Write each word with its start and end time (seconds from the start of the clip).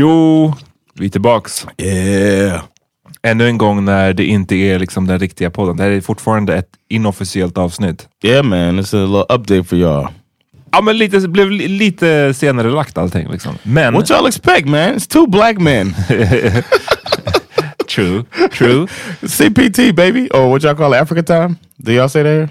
Tjo! 0.00 0.52
Vi 0.94 1.06
är 1.06 1.10
tillbaks. 1.10 1.66
Yeah. 1.78 2.62
Ännu 3.22 3.46
en 3.46 3.58
gång 3.58 3.84
när 3.84 4.12
det 4.12 4.24
inte 4.24 4.54
är 4.54 4.78
liksom 4.78 5.06
den 5.06 5.18
riktiga 5.18 5.50
podden. 5.50 5.76
Det 5.76 5.82
här 5.82 5.90
är 5.90 6.00
fortfarande 6.00 6.56
ett 6.56 6.68
inofficiellt 6.88 7.58
avsnitt. 7.58 8.08
Yeah 8.24 8.44
man, 8.44 8.80
it's 8.80 8.96
a 8.96 9.06
little 9.06 9.36
update 9.36 9.64
for 9.64 9.76
y'all. 9.76 10.08
Ja, 10.72 10.80
men 10.80 10.98
lite, 10.98 11.28
blev 11.28 11.50
li- 11.50 11.68
lite 11.68 12.34
senare 12.34 12.70
lagt 12.70 12.98
allting. 12.98 13.28
Liksom. 13.30 13.54
Men... 13.62 13.94
What 13.94 14.10
y'all 14.10 14.26
expect 14.28 14.68
man? 14.68 14.94
It's 14.94 15.06
two 15.12 15.26
black 15.26 15.58
men. 15.58 15.94
True, 17.88 18.24
true. 18.52 18.86
CPT 19.22 19.92
baby, 19.96 20.28
or 20.30 20.48
what 20.48 20.62
y'all 20.62 20.76
call 20.76 20.94
it, 20.94 21.00
Africa 21.02 21.22
time? 21.22 21.56
Do 21.76 21.92
y'all 21.92 22.08
say 22.08 22.22
that 22.22 22.30
here? 22.30 22.48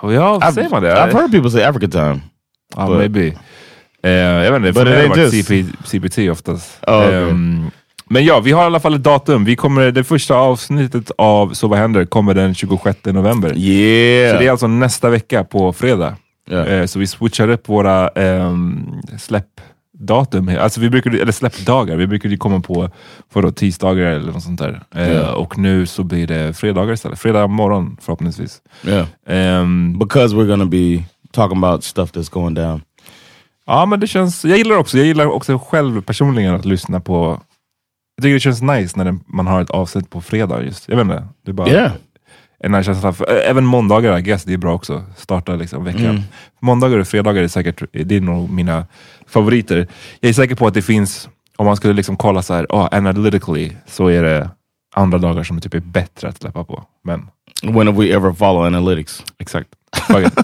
Och 0.00 0.12
ja, 0.12 0.52
säger 0.54 0.68
man 0.68 0.82
det? 0.82 0.94
I've 0.94 1.12
heard 1.12 1.30
people 1.32 1.50
say 1.50 1.62
Africa 1.62 1.88
time. 1.88 2.20
Ja, 2.76 2.86
but- 2.86 2.98
maybe. 2.98 3.32
Eh, 4.02 4.10
jag 4.10 4.52
vet 4.52 4.58
inte, 4.60 4.72
för 4.72 4.86
har 4.86 4.96
det 5.02 5.08
varit 5.08 5.32
just- 5.32 5.46
CP, 5.48 5.64
CPT 5.84 6.30
oftast. 6.30 6.78
Oh, 6.86 6.98
okay. 6.98 7.14
Ehm, 7.14 7.70
men 8.10 8.24
ja, 8.24 8.40
vi 8.40 8.52
har 8.52 8.62
i 8.62 8.66
alla 8.66 8.80
fall 8.80 8.94
ett 8.94 9.02
datum. 9.02 9.44
Vi 9.44 9.56
kommer, 9.56 9.90
det 9.90 10.04
första 10.04 10.34
avsnittet 10.34 11.10
av 11.18 11.52
Så 11.54 11.68
vad 11.68 11.78
händer 11.78 12.04
kommer 12.04 12.34
den 12.34 12.54
26 12.54 13.04
november. 13.04 13.54
Yeah. 13.58 14.32
Så 14.34 14.38
det 14.40 14.46
är 14.46 14.50
alltså 14.50 14.66
nästa 14.66 15.10
vecka 15.10 15.44
på 15.44 15.72
fredag. 15.72 16.16
Yeah. 16.50 16.72
Eh, 16.72 16.86
så 16.86 16.98
vi 16.98 17.06
switchar 17.06 17.48
upp 17.48 17.68
våra 17.68 18.08
um, 18.08 19.00
släppdatum. 19.18 20.50
Alltså 20.60 20.80
vi 20.80 20.90
brukar, 20.90 21.10
eller 21.14 21.32
släppdagar. 21.32 21.96
Vi 21.96 22.06
brukar 22.06 22.28
ju 22.28 22.36
komma 22.36 22.60
på 22.60 22.90
för 23.32 23.50
tisdagar 23.50 24.02
eller 24.06 24.32
något 24.32 24.42
sånt 24.42 24.58
där. 24.60 24.82
Eh, 24.94 25.12
Ja. 25.12 25.32
Och 25.34 25.58
nu 25.58 25.86
så 25.86 26.04
blir 26.04 26.26
det 26.26 26.56
fredagar 26.56 26.92
istället. 26.92 27.18
Fredag 27.18 27.46
morgon 27.46 27.96
förhoppningsvis. 28.00 28.58
yeah. 28.86 29.06
Ehm, 29.28 29.98
Because 29.98 30.36
we're 30.36 30.46
gonna 30.46 30.64
be 30.66 31.02
talking 31.32 31.64
about 31.64 31.84
stuff 31.84 32.10
that's 32.12 32.30
going 32.32 32.54
down. 32.54 32.82
Ja 33.66 33.86
men 33.86 34.00
det 34.00 34.06
känns, 34.06 34.44
jag 34.44 34.58
gillar 34.58 34.76
också, 34.76 34.98
jag 34.98 35.06
gillar 35.06 35.26
också 35.26 35.58
själv 35.58 36.02
personligen 36.02 36.54
att 36.54 36.64
lyssna 36.64 37.00
på 37.00 37.40
jag 38.16 38.22
tycker 38.22 38.34
det 38.34 38.40
känns 38.40 38.62
nice 38.62 38.98
när 38.98 39.04
det, 39.04 39.18
man 39.26 39.46
har 39.46 39.60
ett 39.62 39.70
avsnitt 39.70 40.10
på 40.10 40.20
fredag 40.20 40.62
just. 40.62 40.88
Jag 40.88 40.96
vet 40.96 41.02
inte. 41.04 41.28
Det 41.44 41.50
är 41.50 41.52
bara 41.52 41.68
Yeah. 41.68 41.92
en 42.64 42.74
här 42.74 42.82
känsla. 42.82 43.12
För, 43.12 43.26
även 43.26 43.64
måndagar, 43.64 44.18
I 44.18 44.22
guess, 44.22 44.44
det 44.44 44.52
är 44.52 44.56
bra 44.58 44.74
också. 44.74 45.04
Starta 45.16 45.56
liksom 45.56 45.84
veckan. 45.84 46.04
Mm. 46.04 46.22
Måndagar 46.60 46.98
och 46.98 47.08
fredagar 47.08 47.42
är 47.42 47.48
säkert, 47.48 47.82
det 47.92 48.16
är 48.16 48.20
nog 48.20 48.50
mina 48.50 48.86
favoriter. 49.26 49.88
Jag 50.20 50.28
är 50.28 50.32
säker 50.32 50.54
på 50.54 50.66
att 50.66 50.74
det 50.74 50.82
finns, 50.82 51.28
om 51.56 51.66
man 51.66 51.76
skulle 51.76 51.94
liksom 51.94 52.16
kolla 52.16 52.42
så 52.42 52.54
här, 52.54 52.66
oh, 52.68 52.88
analytically, 52.92 53.72
så 53.86 54.08
är 54.08 54.22
det 54.22 54.50
andra 54.94 55.18
dagar 55.18 55.42
som 55.42 55.60
typ 55.60 55.74
är 55.74 55.80
bättre 55.80 56.28
att 56.28 56.38
släppa 56.38 56.64
på. 56.64 56.84
Men 57.04 57.28
When 57.62 57.86
have 57.86 58.04
we 58.04 58.14
ever 58.14 58.32
follow 58.32 58.66
analytics? 58.66 59.24
exakt. 59.38 59.68
Fuck 60.08 60.26
it. 60.26 60.38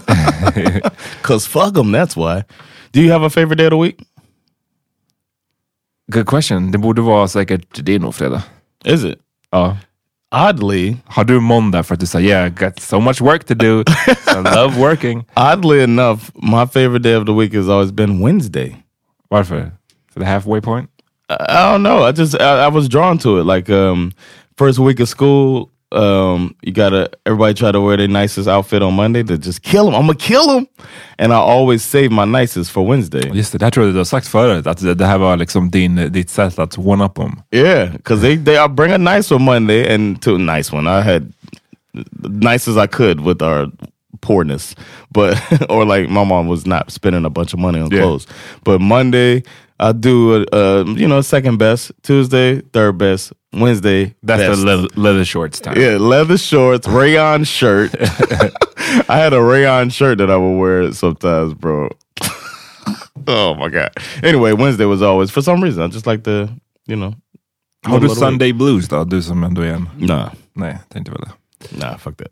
Cause 1.21 1.49
fuck 1.49 1.75
them, 1.75 1.95
that's 1.95 2.15
why. 2.17 2.43
Do 2.91 3.01
you 3.01 3.11
have 3.11 3.25
a 3.25 3.29
favorite 3.29 3.57
day 3.57 3.65
of 3.65 3.71
the 3.71 3.77
week? 3.77 3.99
Good 6.11 6.25
question. 6.25 6.71
Det 6.71 6.77
borde 6.77 7.01
vara 7.01 7.27
säkert, 7.27 7.85
det 7.85 7.95
är 7.95 7.99
nog 7.99 8.15
fredag. 8.15 8.43
Is 8.85 9.03
it? 9.03 9.19
Ja. 9.51 9.77
Oddly, 10.31 10.95
Har 11.05 11.23
du 11.23 11.39
måndag 11.39 11.83
för 11.83 11.93
att 11.93 11.99
du 12.11 12.19
yeah, 12.19 12.47
I 12.47 12.49
got 12.49 12.79
so 12.79 12.99
much 12.99 13.21
work 13.21 13.43
to 13.45 13.53
do. 13.55 13.83
I 14.27 14.41
love 14.55 14.77
working. 14.77 15.25
oddly 15.35 15.81
enough, 15.83 16.19
my 16.35 16.65
favorite 16.67 17.01
day 17.03 17.15
of 17.15 17.25
the 17.25 17.33
week 17.33 17.53
has 17.55 17.67
always 17.69 17.91
been 17.91 18.19
Wednesday. 18.19 18.75
Varför? 19.29 19.71
For 20.13 20.19
the 20.19 20.25
halfway 20.25 20.61
point? 20.61 20.89
I 21.29 21.33
I 21.33 21.71
don't 21.71 21.81
know. 21.83 22.03
I 22.09 22.11
just 22.11 22.35
I, 22.35 22.65
I 22.65 22.67
was 22.69 22.87
drawn 22.89 23.17
to 23.19 23.39
it. 23.39 23.45
Like 23.45 23.69
um, 23.73 24.11
first 24.57 24.79
week 24.79 24.99
of 24.99 25.09
school, 25.09 25.69
um, 25.91 26.55
you 26.61 26.71
gotta 26.71 27.09
everybody 27.25 27.53
try 27.53 27.71
to 27.71 27.79
wear 27.81 27.97
their 27.97 28.07
nicest 28.07 28.47
outfit 28.47 28.81
on 28.83 28.93
Monday 28.93 29.23
to 29.23 29.37
just 29.37 29.61
kill 29.61 29.85
them. 29.85 29.95
I'm 29.95 30.01
gonna 30.07 30.15
kill 30.15 30.47
them, 30.47 30.67
and 31.17 31.31
I 31.33 31.37
always 31.37 31.83
save 31.83 32.11
my 32.11 32.25
nicest 32.25 32.71
for 32.71 32.85
Wednesday. 32.85 33.31
Just 33.33 33.51
det, 33.51 33.57
det 33.57 33.65
här 33.65 33.71
tror 33.71 33.85
jag 33.85 33.95
du 33.95 33.99
har 33.99 34.05
sagt 34.05 34.27
förut. 34.27 34.67
Att 34.67 34.97
det 34.97 35.05
här 35.05 35.17
var 35.17 35.37
liksom 35.37 35.69
din, 35.69 35.95
ditt 36.11 36.29
sätt 36.29 36.59
att 36.59 36.77
one-up 36.77 37.15
dem. 37.15 37.41
Yeah, 37.51 37.91
because 37.91 38.21
they 38.21 38.37
they 38.37 38.65
I 38.65 38.67
bring 38.67 38.91
a 38.93 38.97
nice 38.97 39.35
one 39.35 39.43
Monday 39.45 39.95
and 39.95 40.21
to 40.21 40.35
a 40.35 40.37
nice 40.37 40.75
one. 40.75 40.87
I 40.99 41.01
had 41.01 41.33
the 41.93 42.29
nice 42.29 42.67
as 42.71 42.77
I 42.77 42.87
could 42.87 43.19
with 43.19 43.41
our 43.43 43.71
poorness, 44.21 44.75
but 45.11 45.37
or 45.69 45.85
like 45.85 46.09
my 46.09 46.23
mom 46.23 46.47
was 46.47 46.65
not 46.65 46.91
spending 46.91 47.25
a 47.25 47.29
bunch 47.29 47.53
of 47.53 47.59
money 47.59 47.79
on 47.79 47.89
Yeah. 47.91 48.01
clothes. 48.03 48.27
But 48.63 48.79
Monday 48.81 49.43
I 49.79 49.91
do 49.93 50.35
a, 50.35 50.45
a 50.51 50.85
you 50.85 51.07
know 51.07 51.21
second 51.21 51.57
best. 51.57 51.91
Tuesday 52.03 52.61
third 52.61 52.97
best. 52.97 53.33
Wednesday 53.53 54.15
That's 54.21 54.43
best. 54.43 54.59
the 54.59 54.65
leather, 54.65 54.87
leather 54.95 55.25
shorts 55.25 55.59
time. 55.59 55.79
Yeah, 55.79 55.97
leather 55.97 56.37
shorts, 56.37 56.87
rayon 56.87 57.43
shirt. 57.45 57.95
I 59.09 59.17
had 59.17 59.33
a 59.33 59.41
rayon 59.41 59.89
shirt 59.89 60.17
that 60.19 60.29
I 60.29 60.37
would 60.37 60.57
wear 60.57 60.93
sometimes, 60.93 61.53
bro. 61.53 61.89
oh 63.27 63.55
my 63.55 63.69
god. 63.69 63.91
Anyway, 64.23 64.53
Wednesday 64.53 64.85
was 64.85 65.01
always 65.01 65.31
for 65.31 65.41
some 65.41 65.63
reason 65.63 65.83
I 65.83 65.87
just 65.87 66.05
like 66.07 66.23
the 66.23 66.49
you 66.87 66.95
know. 66.95 67.15
Har 67.85 67.99
du 67.99 68.01
middle 68.01 68.11
of 68.11 68.17
the 68.17 68.25
week. 68.25 68.31
Sunday 68.31 68.51
blues 68.53 68.87
då? 68.87 69.03
Du 69.03 69.21
som 69.21 69.43
ändå 69.43 69.61
är 69.61 69.73
en... 69.73 69.89
Nah, 69.97 70.29
Nej, 70.53 70.77
tänkte 70.89 71.11
väl 71.11 71.21
det. 71.21 71.77
nah, 71.77 71.97
fuck 71.97 72.17
that. 72.17 72.31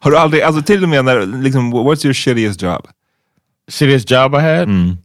Har 0.00 0.10
du 0.10 0.16
aldrig, 0.16 0.42
alltså 0.42 0.62
till 0.62 0.82
och 0.82 0.88
med 0.88 1.04
när, 1.04 1.26
liksom, 1.26 1.74
what's 1.74 2.06
your 2.06 2.14
shittiest 2.14 2.62
job? 2.62 2.88
Shittiest 3.68 4.10
job 4.10 4.34
I 4.34 4.38
had. 4.38 4.68
Mm. 4.68 4.96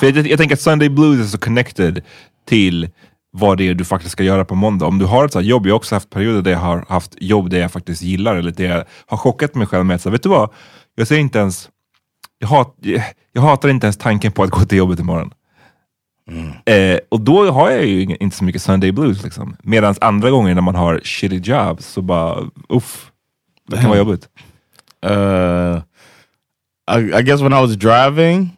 För 0.00 0.06
jag, 0.06 0.26
jag 0.26 0.38
tänker 0.38 0.54
att 0.54 0.60
Sunday 0.60 0.88
blues 0.88 1.26
är 1.26 1.30
så 1.30 1.38
connected 1.38 2.02
till 2.48 2.88
vad 3.32 3.58
det 3.58 3.68
är 3.68 3.74
du 3.74 3.84
faktiskt 3.84 4.12
ska 4.12 4.22
göra 4.22 4.44
på 4.44 4.54
måndag. 4.54 4.86
Om 4.86 4.98
du 4.98 5.04
har 5.04 5.24
ett 5.24 5.32
sånt 5.32 5.46
jobb, 5.46 5.66
jag 5.66 5.72
har 5.72 5.76
också 5.76 5.94
haft 5.94 6.10
perioder 6.10 6.42
där 6.42 6.50
jag 6.50 6.58
har 6.58 6.84
haft 6.88 7.14
jobb 7.18 7.50
där 7.50 7.58
jag 7.58 7.72
faktiskt 7.72 8.02
gillar, 8.02 8.36
eller 8.36 8.50
där 8.50 8.64
jag 8.64 8.84
har 9.06 9.16
chockat 9.16 9.54
mig 9.54 9.66
själv 9.66 9.86
med 9.86 9.94
att, 9.94 10.02
så, 10.02 10.10
vet 10.10 10.22
du 10.22 10.28
vad? 10.28 10.50
Jag 10.94 11.08
ser 11.08 11.18
inte 11.18 11.38
ens, 11.38 11.68
jag, 12.38 12.48
hat, 12.48 12.76
jag 13.32 13.42
hatar 13.42 13.68
inte 13.68 13.86
ens 13.86 13.96
tanken 13.96 14.32
på 14.32 14.42
att 14.42 14.50
gå 14.50 14.64
till 14.64 14.78
jobbet 14.78 15.00
imorgon. 15.00 15.32
Eh, 16.64 16.98
och 17.08 17.20
då 17.20 17.50
har 17.50 17.70
jag 17.70 17.86
ju 17.86 18.16
inte 18.20 18.36
så 18.36 18.44
mycket 18.44 18.62
Sunday 18.62 18.92
blues. 18.92 19.24
Liksom. 19.24 19.56
Medan 19.62 19.94
andra 20.00 20.30
gånger 20.30 20.54
när 20.54 20.62
man 20.62 20.74
har 20.74 21.00
shitty 21.04 21.36
jobs 21.36 21.86
så 21.86 22.02
bara, 22.02 22.50
uff, 22.68 23.10
det 23.68 23.76
kan 23.76 23.88
vara 23.88 23.98
jobbigt. 23.98 24.28
Uh, 25.06 25.82
I, 26.98 27.18
I 27.18 27.22
guess 27.22 27.40
when 27.40 27.52
I 27.52 27.60
was 27.60 27.76
driving, 27.76 28.56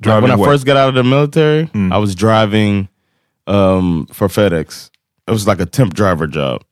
like 0.00 0.02
Driving 0.04 0.22
when 0.22 0.30
I 0.30 0.36
what? 0.36 0.46
first 0.46 0.66
got 0.66 0.76
out 0.76 0.88
of 0.90 0.94
the 0.94 1.04
military, 1.04 1.70
I 1.90 1.98
was 1.98 2.14
driving 2.14 2.88
um, 3.46 4.06
for 4.12 4.28
FedEx. 4.28 4.90
It 5.26 5.30
was 5.30 5.46
like 5.46 5.60
a 5.60 5.66
temp 5.66 5.94
driver 5.94 6.26
job, 6.26 6.62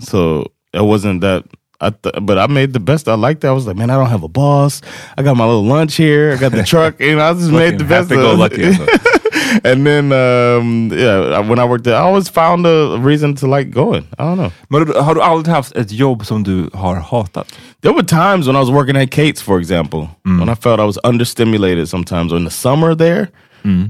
so 0.00 0.52
it 0.72 0.82
wasn't 0.82 1.20
that. 1.20 1.44
I 1.78 1.90
th- 1.90 2.14
but 2.22 2.38
I 2.38 2.46
made 2.46 2.72
the 2.72 2.80
best. 2.80 3.06
I 3.08 3.14
liked 3.14 3.42
that. 3.42 3.48
I 3.48 3.52
was 3.52 3.66
like, 3.66 3.76
man, 3.76 3.90
I 3.90 3.96
don't 3.96 4.08
have 4.08 4.22
a 4.22 4.28
boss. 4.28 4.80
I 5.18 5.22
got 5.22 5.36
my 5.36 5.44
little 5.44 5.64
lunch 5.64 5.96
here. 5.96 6.32
I 6.32 6.36
got 6.36 6.52
the 6.52 6.62
truck. 6.72 6.98
You 7.00 7.16
know, 7.16 7.22
I 7.28 7.34
just 7.34 7.50
made 7.52 7.78
the 7.78 7.84
best. 7.84 8.10
of 8.10 8.16
Happy-go-lucky, 8.18 8.62
it. 8.62 8.80
alltså. 8.80 9.10
and 9.64 9.86
then, 9.86 10.12
um, 10.12 10.90
yeah, 10.92 11.38
when 11.40 11.58
I 11.58 11.64
worked 11.64 11.84
there, 11.84 11.96
I 11.96 12.00
always 12.00 12.28
found 12.28 12.66
a 12.66 12.96
reason 12.98 13.34
to 13.36 13.46
like 13.46 13.70
going. 13.70 14.06
I 14.18 14.24
don't 14.24 14.36
know. 14.38 14.52
Men 14.68 14.86
har 15.04 15.14
du 15.14 15.20
aldrig 15.20 15.54
haft 15.54 15.76
ett 15.76 15.92
jobb 15.92 16.24
som 16.26 16.42
du 16.42 16.70
har 16.74 16.96
hatat? 16.96 17.46
There 17.80 17.92
were 17.92 18.02
times 18.02 18.46
when 18.46 18.56
I 18.56 18.60
was 18.60 18.70
working 18.70 18.96
at 18.96 19.10
Kate's, 19.10 19.40
for 19.42 19.58
example, 19.58 20.08
when 20.40 20.48
I 20.48 20.54
felt 20.54 20.80
I 20.80 20.84
was 20.84 20.98
understimulated 21.04 21.88
sometimes. 21.88 22.32
Or 22.32 22.36
in 22.36 22.44
the 22.44 22.50
summer 22.50 22.94
there, 22.94 23.28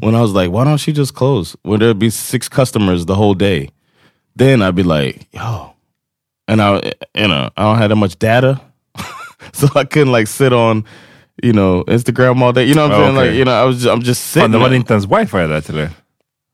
when 0.00 0.14
I 0.14 0.20
was 0.22 0.32
like, 0.32 0.50
why 0.50 0.64
don't 0.64 0.78
she 0.78 0.92
just 0.92 1.14
close? 1.14 1.56
When 1.62 1.80
there'd 1.80 1.98
be 1.98 2.10
six 2.10 2.48
customers 2.48 3.04
the 3.06 3.14
whole 3.14 3.34
day. 3.34 3.68
Then 4.34 4.62
I'd 4.62 4.74
be 4.74 4.82
like, 4.82 5.26
yo. 5.32 5.72
And 6.48 6.60
I, 6.62 6.92
you 7.14 7.28
know, 7.28 7.50
I 7.56 7.62
don't 7.62 7.78
have 7.78 7.88
that 7.90 7.96
much 7.96 8.18
data. 8.18 8.60
so 9.52 9.68
I 9.74 9.84
couldn't 9.84 10.12
like 10.12 10.28
sit 10.28 10.52
on, 10.52 10.84
you 11.42 11.52
know, 11.52 11.84
Instagram 11.88 12.42
all 12.42 12.52
day. 12.54 12.64
You 12.64 12.74
know 12.74 12.88
what 12.88 12.98
I'm 12.98 13.00
Oh, 13.00 13.04
saying? 13.04 13.16
Like, 13.16 13.28
okay. 13.28 13.38
you 13.38 13.44
know, 13.44 13.62
I 13.62 13.66
was, 13.66 13.76
just, 13.76 13.94
I'm 13.94 14.02
just 14.02 14.22
Fan, 14.34 14.42
sitting 14.42 14.52
det 14.52 14.58
var 14.58 14.74
inte 14.74 14.92
ens 14.94 15.04
wifi 15.06 15.36
där 15.46 15.60
till 15.60 15.74
det. 15.76 15.90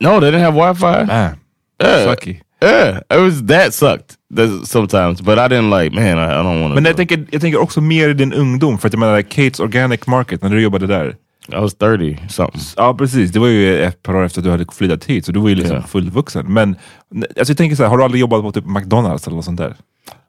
No, 0.04 0.20
they 0.20 0.30
didn't 0.30 0.44
have 0.44 0.56
Wi-Fi. 0.58 1.06
Man, 1.06 1.36
Yeah. 1.82 2.10
sucky. 2.10 2.40
Yeah, 2.62 2.98
it 3.10 3.18
was 3.20 3.46
that 3.46 3.74
sucked 3.74 4.16
sometimes, 4.64 5.20
but 5.20 5.38
I 5.38 5.48
didn't 5.48 5.70
like. 5.82 5.94
Man, 5.94 6.04
I, 6.04 6.22
I 6.22 6.42
don't 6.42 6.60
want 6.60 6.70
to. 6.70 6.74
Men 6.74 6.84
jag 6.84 6.96
tänker, 6.96 7.24
jag 7.30 7.40
tänker 7.40 7.60
också 7.60 7.80
mer 7.80 8.08
i 8.08 8.14
din 8.14 8.32
ungdom, 8.32 8.78
för 8.78 8.88
att 8.88 8.92
jag 8.92 9.00
menar 9.00 9.22
Kates 9.22 9.60
Organic 9.60 10.06
Market, 10.06 10.42
när 10.42 10.50
du 10.50 10.60
jobbade 10.62 10.86
där. 10.86 11.16
I 11.48 11.54
was 11.54 11.74
30 11.74 12.18
something. 12.28 12.62
Ja 12.76 12.94
precis, 12.94 13.30
det 13.32 13.38
var 13.38 13.46
ju 13.48 13.82
ett 13.82 14.02
par 14.02 14.16
år 14.16 14.24
efter 14.24 14.40
att 14.40 14.44
du 14.44 14.50
hade 14.50 14.64
flyttat 14.72 15.04
hit, 15.04 15.26
så 15.26 15.32
du 15.32 15.40
var 15.40 15.48
ju 15.48 15.54
liksom 15.54 15.76
Ja. 15.76 15.82
fullvuxen. 15.82 16.52
Men 16.52 16.76
alltså, 17.36 17.50
jag 17.50 17.56
tänker 17.56 17.76
så 17.76 17.82
här, 17.82 17.90
har 17.90 17.98
du 17.98 18.04
aldrig 18.04 18.20
jobbat 18.20 18.42
på 18.42 18.52
typ 18.52 18.66
McDonalds 18.66 19.26
eller 19.26 19.36
något 19.36 19.44
sånt 19.44 19.58
där? 19.58 19.74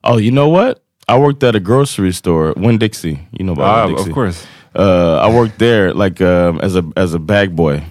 Oh, 0.03 0.21
you 0.21 0.31
know 0.31 0.51
what? 0.53 0.75
I 1.07 1.17
worked 1.17 1.43
at 1.43 1.55
a 1.55 1.59
grocery 1.59 2.11
store, 2.13 2.53
Winn 2.57 2.77
Dixie. 2.79 3.19
You 3.31 3.45
know 3.45 3.53
about 3.53 3.65
Ah, 3.67 3.85
Winn 3.85 3.95
Dixie. 3.95 4.09
of 4.09 4.15
course. 4.15 4.47
Uh, 4.75 5.19
I 5.27 5.29
worked 5.35 5.57
there 5.59 5.93
like 5.93 6.21
um, 6.21 6.59
as 6.61 6.75
a 6.75 6.83
as 6.95 7.13
a 7.13 7.19
bag 7.19 7.55
boy, 7.55 7.81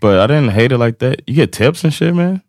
but 0.00 0.18
I 0.18 0.26
didn't 0.26 0.50
hate 0.50 0.72
it 0.74 0.78
like 0.78 0.98
that. 0.98 1.20
You 1.26 1.34
get 1.36 1.52
tips 1.52 1.84
and 1.84 1.92
shit, 1.94 2.14
man. 2.14 2.40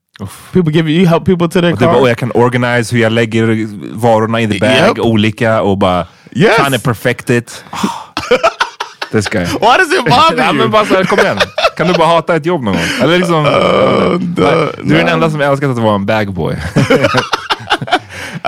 People 0.53 0.71
give 0.71 0.89
you 0.89 1.00
you 1.01 1.07
help 1.07 1.25
people 1.25 1.47
to 1.47 1.61
their 1.61 1.73
Och 1.73 1.79
car. 1.79 1.88
bara, 1.94 2.01
"Åh, 2.01 2.07
jag 2.09 2.17
kan 2.17 2.31
organize 2.31 2.95
hur 2.95 3.01
jag 3.01 3.11
lägger 3.11 3.67
varorna 3.95 4.39
in 4.39 4.50
the 4.51 4.59
bag, 4.59 4.88
Yep. 4.97 5.00
olika 5.00 5.61
och 5.61 5.77
bara 5.77 6.07
Yes. 6.31 6.56
trying 6.57 6.73
to 6.73 6.79
perfect 6.79 7.29
it. 7.29 7.63
This 9.11 9.27
guy. 9.27 9.45
Why 9.45 9.77
does 9.77 9.91
it 9.94 10.06
bother 10.06 10.44
you? 10.45 10.53
men 10.53 10.71
bara 10.71 10.85
så 10.85 10.95
här, 10.95 11.03
kom 11.03 11.19
igen. 11.19 11.38
Kan 11.77 11.88
du 11.88 11.94
bara 11.94 12.07
hata 12.07 12.35
ett 12.35 12.45
jobb 12.45 12.63
någon 12.63 12.73
gång? 12.73 12.83
Eller 13.01 13.17
liksom, 13.17 13.44
Nej, 14.38 14.69
du 14.83 14.94
är 14.95 14.97
den 15.00 15.07
enda 15.07 15.29
som 15.29 15.41
älskat 15.41 15.69
att 15.69 15.77
vara 15.77 15.95
en 15.95 16.06
bagboy. 16.06 16.56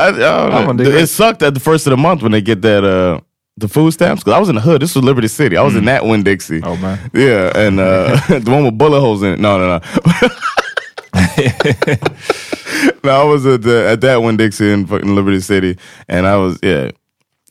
I, 0.01 0.07
I 0.07 0.65
don't 0.65 0.77
know. 0.77 0.83
it 0.83 1.07
sucked 1.07 1.43
at 1.43 1.53
the 1.53 1.59
first 1.59 1.87
of 1.87 1.91
the 1.91 1.97
month 1.97 2.21
when 2.21 2.31
they 2.31 2.41
get 2.41 2.61
that 2.61 2.83
uh 2.83 3.19
the 3.57 3.67
food 3.67 3.91
stamps? 3.91 4.23
Because 4.23 4.35
I 4.35 4.39
was 4.39 4.49
in 4.49 4.55
the 4.55 4.61
hood. 4.61 4.81
This 4.81 4.95
was 4.95 5.03
Liberty 5.03 5.27
City. 5.27 5.57
I 5.57 5.61
was 5.61 5.75
in 5.75 5.85
that 5.85 6.05
one 6.05 6.23
Dixie. 6.23 6.61
Oh, 6.63 6.75
man. 6.77 6.97
Yeah, 7.13 7.51
and 7.55 7.79
uh, 7.79 8.15
the 8.27 8.51
one 8.51 8.65
with 8.65 8.77
bullet 8.77 8.99
holes 8.99 9.23
in 9.23 9.33
it. 9.33 9.39
No, 9.39 9.57
no, 9.57 9.67
no. 9.67 9.79
no, 13.03 13.11
I 13.11 13.23
was 13.23 13.45
at, 13.45 13.61
the, 13.61 13.87
at 13.91 14.01
that 14.01 14.21
one 14.21 14.37
Dixie 14.37 14.71
in 14.71 14.87
fucking 14.87 15.15
Liberty 15.15 15.39
City, 15.41 15.77
and 16.07 16.25
I 16.25 16.37
was 16.37 16.59
yeah, 16.63 16.91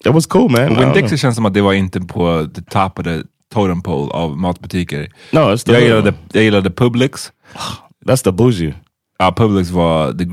it 0.04 0.10
was 0.10 0.26
cool, 0.26 0.48
man. 0.48 0.78
I 0.78 0.92
Dixie 0.92 1.18
känns 1.18 1.34
som 1.34 1.46
att 1.46 1.54
det 1.54 1.62
var 1.62 1.72
inte 1.72 2.00
på 2.00 2.46
the 2.54 2.62
top 2.62 2.98
of 2.98 3.04
the 3.04 3.22
totem 3.54 3.82
pole 3.82 4.10
av 4.12 4.36
matbutiker. 4.38 5.08
No, 5.32 5.40
it's 5.40 5.64
the 5.66 5.72
Jag 5.72 5.82
gillade, 5.82 6.14
jag 6.32 6.44
gillade 6.44 6.70
Publix. 6.70 7.32
That's 8.06 8.24
the 8.24 8.32
bougie. 8.32 8.74
Ja, 9.18 9.32
Publix 9.32 9.70
var... 9.70 10.12
The, 10.12 10.26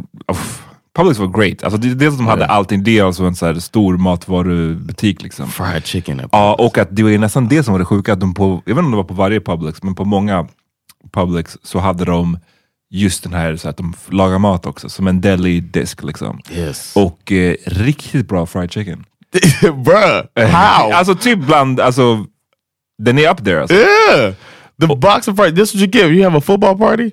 Publix 0.97 1.19
var 1.19 1.27
great. 1.27 1.63
Alltså, 1.63 1.77
det, 1.77 1.93
dels 1.93 2.11
att 2.13 2.17
de 2.19 2.27
hade 2.27 2.41
Ja. 2.41 2.47
allting. 2.47 2.83
Det 2.83 3.03
och 3.03 3.15
så 3.15 3.25
en 3.25 3.35
så 3.35 3.45
här 3.45 3.53
stor 3.55 3.97
matvarubutik. 3.97 5.21
Liksom. 5.23 5.47
Fried 5.47 5.85
chicken. 5.85 6.21
Ja, 6.31 6.53
och 6.53 6.77
att 6.77 6.87
det 6.91 7.03
var 7.03 7.09
ju 7.09 7.17
nästan 7.17 7.47
det 7.47 7.63
som 7.63 7.71
var 7.71 7.79
det 7.79 7.85
sjuka. 7.85 8.13
Att 8.13 8.19
de 8.19 8.33
på, 8.33 8.61
jag 8.65 8.75
vet 8.75 8.79
inte 8.79 8.85
om 8.85 8.91
det 8.91 8.97
var 8.97 9.03
på 9.03 9.13
varje 9.13 9.39
Publix, 9.41 9.83
men 9.83 9.95
på 9.95 10.05
många 10.05 10.47
Publix 11.13 11.57
så 11.63 11.79
hade 11.79 12.05
de 12.05 12.39
just 12.89 13.23
den 13.23 13.33
här 13.33 13.55
så 13.55 13.69
att 13.69 13.77
de 13.77 13.93
lagar 14.09 14.39
mat 14.39 14.65
också, 14.65 14.89
som 14.89 15.07
en 15.07 15.21
deli-disk. 15.21 16.03
Liksom. 16.03 16.39
Yes. 16.51 16.93
Och 16.95 17.31
eh, 17.31 17.55
riktigt 17.65 18.27
bra 18.27 18.45
fried 18.45 18.71
chicken. 18.71 19.05
Bruh, 19.61 20.47
how? 20.47 20.91
Alltså 20.93 21.15
typ 21.15 21.39
bland, 21.39 21.79
alltså, 21.79 22.25
den 23.03 23.17
är 23.19 23.31
up 23.31 23.43
there. 23.45 23.61
Alltså. 23.61 23.75
Yeah. 23.75 24.33
The 24.81 24.87
box 24.87 25.27
of 25.27 25.35
fried. 25.35 25.55
This 25.55 25.75
what 25.75 25.81
you 25.81 25.91
give. 25.91 26.07
You 26.15 26.23
have 26.23 26.37
a 26.37 26.41
football 26.41 26.77
party. 26.77 27.11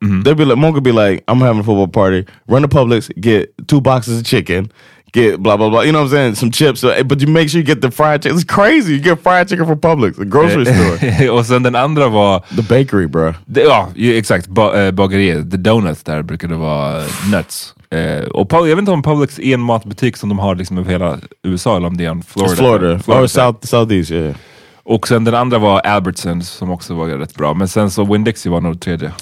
They'd 0.00 0.36
be 0.36 0.44
like, 0.44 0.58
Monk 0.58 0.82
be 0.82 0.92
like, 0.92 1.24
I'm 1.28 1.40
having 1.40 1.60
a 1.60 1.64
football 1.64 1.88
party. 1.88 2.26
Run 2.48 2.62
to 2.62 2.68
Publix, 2.68 3.10
get 3.20 3.54
two 3.66 3.80
boxes 3.80 4.18
of 4.20 4.26
chicken, 4.26 4.70
get 5.12 5.42
blah 5.42 5.56
blah 5.56 5.70
blah. 5.70 5.80
You 5.82 5.92
know 5.92 6.00
what 6.02 6.06
I'm 6.06 6.10
saying? 6.10 6.34
Some 6.34 6.50
chips, 6.50 6.84
uh, 6.84 7.02
but 7.04 7.20
you 7.22 7.26
make 7.28 7.48
sure 7.48 7.60
you 7.60 7.66
get 7.66 7.80
the 7.80 7.90
fried 7.90 8.22
chicken. 8.22 8.36
It's 8.38 8.44
crazy. 8.44 8.94
You 8.94 9.00
get 9.00 9.22
fried 9.22 9.48
chicken 9.48 9.66
from 9.66 9.80
Publix, 9.80 10.16
the 10.16 10.24
grocery 10.26 10.64
store, 10.66 11.30
och 11.38 11.46
sen 11.46 11.62
den 11.62 11.74
andra 11.74 12.08
var, 12.08 12.40
the 12.56 12.62
bakery, 12.62 13.06
bro. 13.06 13.32
det, 13.46 13.62
ja 13.62 13.88
exakt, 13.96 14.46
ba, 14.48 14.74
äh, 14.74 14.90
bageriet. 14.90 15.50
The 15.50 15.56
Donuts 15.56 16.02
där 16.02 16.22
brukar 16.22 16.48
det 16.48 16.56
vara 16.56 16.98
eh, 17.00 17.06
nuts. 17.32 17.74
Eh, 17.90 18.24
och 18.24 18.50
Pub- 18.50 18.66
jag 18.66 18.76
vet 18.76 18.78
inte 18.78 18.90
om 18.92 19.02
Publix 19.02 19.38
är 19.38 19.54
en 19.54 19.60
matbutik 19.60 20.16
som 20.16 20.28
de 20.28 20.38
har 20.38 20.54
liksom 20.54 20.78
över 20.78 20.90
hela 20.90 21.18
USA 21.42 21.76
eller 21.76 21.86
om 21.88 21.96
det 21.96 22.04
är 22.04 22.10
en 22.10 22.22
Florida. 22.22 22.52
It's 22.54 22.56
Florida, 22.56 23.22
or 23.22 23.26
South 23.26 23.66
Southeast. 23.66 24.10
Yeah. 24.10 24.34
Och 24.82 25.08
sen 25.08 25.24
den 25.24 25.34
andra 25.34 25.58
var 25.58 25.80
Albertsons 25.80 26.48
som 26.50 26.70
också 26.70 26.94
var 26.94 27.06
rätt 27.06 27.34
bra. 27.34 27.54
Men 27.54 27.68
sen 27.68 27.90
så 27.90 28.04
Winn-Dixie 28.04 28.50
var 28.50 28.60
nog 28.60 28.80
tredje. 28.80 29.12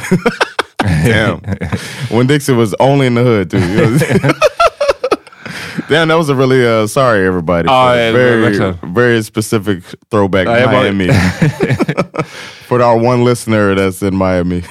Damn. 1.04 1.40
when 2.10 2.26
Dixie 2.26 2.52
was 2.54 2.74
only 2.80 3.06
in 3.06 3.14
the 3.14 3.22
hood 3.22 3.50
too. 3.50 3.58
Damn, 5.88 6.08
that 6.08 6.18
was 6.18 6.28
a 6.28 6.34
really 6.34 6.66
uh, 6.66 6.86
sorry 6.86 7.26
everybody. 7.26 7.66
the 7.66 7.72
yeah, 7.72 8.12
very 8.12 8.74
very 8.94 9.22
specific 9.22 9.84
throwback 10.10 10.46
Ja, 10.46 10.66
bara- 10.66 10.92
Miami. 10.92 11.08
For 12.68 12.82
our 12.82 12.96
one 12.96 13.24
listener 13.24 13.74
that's 13.74 14.02
in 14.08 14.14
Miami. 14.16 14.62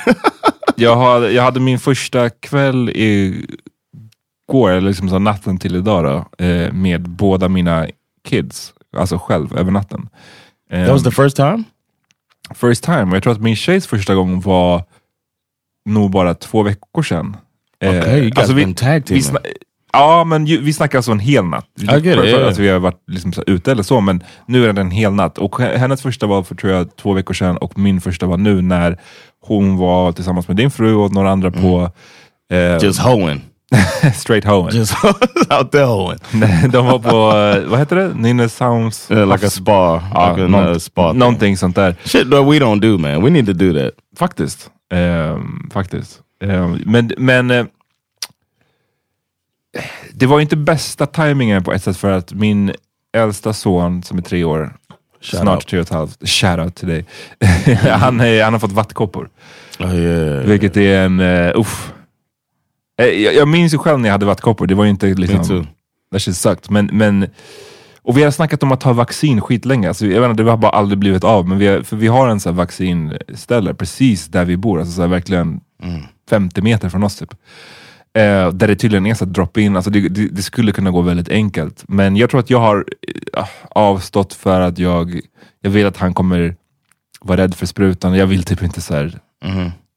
Jag, 0.76 0.96
har, 0.96 1.22
jag 1.22 1.44
hade 1.44 1.60
min 1.60 1.80
första 1.80 2.30
kväll 2.30 2.90
igår, 2.96 4.70
eller 4.72 4.82
liksom 4.88 5.10
så 5.10 5.20
natten 5.20 5.58
till 5.58 5.76
idag 5.76 6.04
då, 6.04 6.46
eh, 6.46 6.74
med 6.74 7.10
båda 7.10 7.50
mina 7.50 7.88
kids. 8.28 8.74
Alltså 8.98 9.18
själv, 9.18 9.58
över 9.58 9.72
natten. 9.72 10.10
Eh, 10.72 10.84
that 10.86 10.94
was 10.94 11.04
the 11.04 11.12
first 11.12 11.36
time? 11.36 11.64
first 12.56 12.84
time. 12.84 13.08
Jag 13.14 13.24
tror 13.24 13.34
att 13.34 13.42
min 13.42 13.56
tjejs 13.56 13.88
första 13.88 14.16
gång 14.16 14.42
var 14.42 14.84
nog 15.86 16.12
bara 16.12 16.34
två 16.34 16.64
veckor 16.64 17.04
sedan. 17.04 17.38
Eh, 17.84 17.90
Okay, 17.90 18.12
you 18.20 18.22
guys 18.22 18.38
alltså 18.38 18.54
been 18.54 18.74
tag 18.74 19.04
vi 19.10 19.24
Ja, 19.94 20.24
men 20.24 20.46
ju, 20.46 20.62
vi 20.62 20.74
snackar 20.74 20.98
alltså 21.00 21.12
en 21.12 21.20
hel 21.20 21.44
natt. 21.46 21.66
It, 21.82 21.90
För- 21.90 22.32
för 22.32 22.48
att 22.50 22.58
vi 22.58 22.70
har 22.70 22.80
varit 22.80 23.04
liksom 23.08 23.34
så 23.34 23.44
ute 23.48 23.72
eller 23.72 23.84
så, 23.84 24.02
men 24.02 24.24
nu 24.46 24.66
är 24.70 24.74
det 24.74 24.82
en 24.82 24.92
hel 24.92 25.14
natt. 25.14 25.38
Och 25.38 25.60
hennes 25.62 26.02
första 26.02 26.28
var 26.28 26.44
för 26.44 26.56
tror 26.56 26.74
jag 26.74 26.96
två 26.96 27.14
veckor 27.14 27.34
sedan 27.34 27.58
och 27.58 27.78
min 27.80 28.02
första 28.02 28.26
var 28.26 28.38
nu 28.38 28.62
när 28.62 28.98
hon 29.42 29.78
var 29.78 30.12
tillsammans 30.12 30.48
med 30.48 30.58
din 30.58 30.72
fru 30.72 30.94
och 30.96 31.14
några 31.14 31.32
andra 31.32 31.52
på 31.52 31.92
eh, 32.52 32.58
Mm. 32.60 32.80
Just 32.84 33.00
hoeing. 33.02 33.42
straight 34.14 34.46
hoeing. 34.46 34.78
Just 34.78 34.94
out 35.60 35.72
there 35.72 35.86
hoeing. 35.86 36.20
De 36.72 36.86
var 36.86 37.00
på, 37.00 37.38
eh, 37.60 37.70
vad 37.70 37.80
heter 37.80 37.96
det? 37.96 38.14
Nynäshamns... 38.16 39.12
Yeah, 39.12 39.28
like 39.34 39.46
a 39.48 39.50
spa. 39.50 40.04
Ja, 40.14 40.36
like 40.38 40.58
a, 40.58 40.70
uh, 40.72 40.78
spa. 40.78 41.10
thing. 41.10 41.20
Någonting 41.20 41.58
sånt 41.58 41.76
där. 41.76 41.96
Shit 42.04 42.32
that 42.32 42.46
we 42.46 42.60
don't 42.60 42.80
do, 42.80 42.98
man. 42.98 43.24
We 43.24 43.30
need 43.30 43.46
to 43.46 43.54
do 43.54 43.74
that. 43.74 43.92
Faktiskt. 44.20 44.70
Ehm, 44.90 45.70
faktiskt. 45.74 46.22
Ehm, 46.44 46.82
men 46.86 47.12
men 47.18 47.52
eh, 47.52 47.66
det 50.14 50.26
var 50.26 50.40
inte 50.40 50.56
bästa 50.56 51.06
tajmingen 51.06 51.64
på 51.64 51.74
ett 51.74 51.84
sätt 51.84 51.98
för 51.98 52.12
att 52.12 52.34
min 52.34 52.74
äldsta 53.14 53.54
son 53.54 54.04
som 54.04 54.18
är 54.18 54.22
tre 54.22 54.44
år, 54.44 54.74
Shout 55.22 55.42
snart 55.42 55.56
out. 55.58 55.68
tre 55.68 55.80
och 55.80 55.86
ett 55.86 55.90
halvt, 55.94 56.30
shoutout 56.30 56.76
till 56.76 56.88
dig. 56.88 57.06
han, 57.90 58.20
är, 58.20 58.44
han 58.44 58.54
har 58.54 58.60
fått 58.60 58.72
vattkoppor. 58.72 59.30
Oh 59.80 59.96
yeah. 59.96 60.46
Vilket 60.46 60.78
är 60.78 61.00
en, 61.06 61.20
uh, 61.20 61.60
uff. 61.60 61.94
Eh, 63.02 63.06
Jag, 63.06 63.36
jag 63.36 63.48
minns 63.48 63.74
ju 63.74 63.78
själv 63.78 64.00
när 64.00 64.10
jag 64.10 64.14
hade 64.14 64.26
vattkoppor, 64.26 64.68
det 64.68 64.76
var 64.76 64.84
ju 64.84 64.90
inte 64.90 65.08
liksom, 65.08 65.68
that 66.12 66.22
shit 66.22 66.38
sucked. 66.38 66.72
Men, 66.72 66.90
men, 66.94 67.28
och 68.10 68.18
vi 68.18 68.24
har 68.24 68.32
snackat 68.32 68.64
om 68.64 68.72
att 68.72 68.80
ta 68.80 68.94
vaccin 68.94 69.42
skitlänge. 69.42 69.88
Alltså, 69.88 70.06
jag 70.06 70.22
vet 70.22 70.30
inte, 70.30 70.44
det 70.44 70.50
har 70.50 70.58
bara 70.58 70.72
aldrig 70.72 71.00
blivit 71.00 71.24
av. 71.24 71.48
Men 71.48 71.58
vi 71.58 71.68
har, 71.68 71.82
för 71.82 71.96
vi 71.96 72.08
har 72.08 72.28
en 72.30 72.40
sån 72.40 72.54
här 72.54 72.58
vaccinställe 72.58 73.74
precis 73.74 74.28
där 74.28 74.46
vi 74.46 74.58
bor. 74.58 74.80
Alltså 74.80 74.94
så 74.94 75.08
verkligen 75.08 75.62
50 76.30 76.62
meter 76.62 76.90
från 76.90 77.04
oss 77.04 77.16
typ. 77.16 77.34
Eh, 78.14 78.50
där 78.50 78.68
det 78.68 78.76
tydligen 78.76 79.06
är 79.06 79.14
så 79.14 79.24
att 79.24 79.34
drop-in. 79.34 79.76
Alltså 79.76 79.92
det, 79.92 80.10
det, 80.10 80.28
det 80.28 80.42
skulle 80.42 80.72
kunna 80.72 80.92
gå 80.92 81.02
väldigt 81.02 81.30
enkelt. 81.30 81.84
Men 81.88 82.16
jag 82.16 82.30
tror 82.30 82.40
att 82.40 82.50
jag 82.50 82.60
har 82.60 82.86
eh, 83.38 83.46
avstått 83.70 84.34
för 84.34 84.62
att 84.62 84.78
jag, 84.78 85.20
jag 85.62 85.72
vill 85.72 85.86
att 85.86 85.98
han 85.98 86.14
kommer 86.14 86.56
vara 87.22 87.42
rädd 87.42 87.56
för 87.56 87.66
sprutan. 87.66 88.16
Jag 88.16 88.28
vill 88.28 88.44
typ 88.44 88.64
inte 88.64 88.82
så 88.82 88.94
här, 88.94 89.20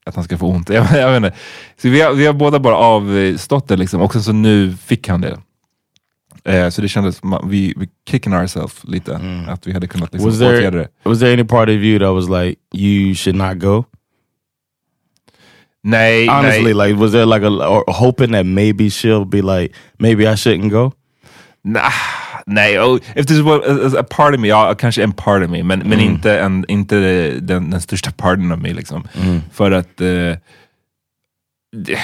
att 0.06 0.14
han 0.14 0.24
ska 0.24 0.38
få 0.38 0.48
ont. 0.48 0.68
Jag, 0.68 0.86
jag 0.92 1.08
vet 1.08 1.16
inte. 1.16 1.38
Så 1.82 1.88
vi, 1.88 2.00
har, 2.00 2.12
vi 2.12 2.26
har 2.26 2.34
båda 2.34 2.58
bara 2.58 2.76
avstått 2.76 3.68
det 3.68 3.76
liksom. 3.76 4.00
Och 4.00 4.12
sen 4.12 4.22
så 4.22 4.32
nu 4.32 4.76
fick 4.76 5.08
han 5.08 5.20
det. 5.20 5.38
Eh, 6.44 6.68
så 6.68 6.82
det 6.82 6.88
kändes 6.88 7.16
som 7.16 7.48
vi, 7.50 7.74
vi 7.76 7.88
kicking 8.10 8.32
ourselves 8.34 8.84
lite. 8.84 9.20
Att 9.48 9.66
vi 9.66 9.72
hade 9.72 9.86
kunnat 9.86 10.12
liksom 10.12 10.30
Was 10.30 10.40
åtgärda 10.40 10.70
there 10.70 10.88
det. 11.04 11.08
was 11.08 11.18
there 11.20 11.32
any 11.32 11.44
part 11.44 11.68
of 11.68 11.74
you 11.74 11.98
that 11.98 12.14
was 12.14 12.28
like 12.28 12.56
you 12.74 13.14
should 13.14 13.36
not 13.36 13.58
go? 13.58 13.84
Nej, 15.84 16.28
Honestly, 16.28 16.74
nej. 16.74 16.88
like 16.88 17.00
was 17.00 17.12
there 17.12 17.26
like 17.26 17.42
a 17.46 17.50
or 17.50 17.84
hoping 17.88 18.32
that 18.32 18.46
maybe 18.46 18.88
she'll 18.90 19.24
be 19.24 19.42
like 19.42 19.74
maybe 19.98 20.22
I 20.32 20.36
shouldn't 20.36 20.70
go? 20.70 20.92
Nah, 21.64 21.90
nej, 22.46 22.78
oh, 22.78 22.98
if 23.16 23.26
this 23.26 23.40
was 23.40 23.94
a, 23.94 23.98
a 23.98 24.02
part 24.02 24.34
of 24.34 24.40
me, 24.40 24.48
ja, 24.48 24.74
kanske 24.74 25.02
en 25.02 25.12
part 25.12 25.42
of 25.42 25.50
me, 25.50 25.62
men, 25.62 25.82
men 25.88 26.00
inte, 26.00 26.40
en, 26.40 26.64
inte 26.68 26.96
den, 27.40 27.70
den 27.70 27.80
största 27.80 28.10
parten 28.10 28.52
av 28.52 28.58
mig. 28.58 28.74
Liksom. 28.74 29.08
För 29.52 29.70
att, 29.70 30.00
eh, 30.00 30.36
det, 31.76 31.98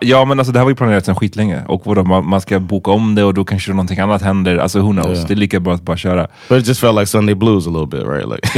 ja 0.00 0.24
men 0.24 0.38
alltså 0.38 0.52
det 0.52 0.58
här 0.58 0.64
var 0.64 0.70
ju 0.70 0.76
planerat 0.76 1.04
sedan 1.04 1.14
skitlänge. 1.16 1.62
Och 1.68 1.82
vadå, 1.86 2.04
man, 2.04 2.26
man 2.28 2.40
ska 2.40 2.60
boka 2.60 2.90
om 2.90 3.14
det 3.14 3.24
och 3.24 3.34
då 3.34 3.44
kanske 3.44 3.70
någonting 3.70 3.98
annat 3.98 4.22
händer. 4.22 4.56
Alltså 4.56 4.80
who 4.80 4.92
knows, 4.92 5.18
Ja. 5.18 5.24
det 5.28 5.34
är 5.34 5.36
lika 5.36 5.60
bra 5.60 5.74
att 5.74 5.82
bara 5.82 5.96
köra. 5.96 6.28
But 6.48 6.58
it 6.62 6.66
just 6.68 6.80
felt 6.80 6.94
like 6.94 7.06
Sunday 7.06 7.34
blues 7.34 7.66
a 7.66 7.70
little 7.70 7.86
bit, 7.86 8.06
right? 8.08 8.28
Like, 8.28 8.48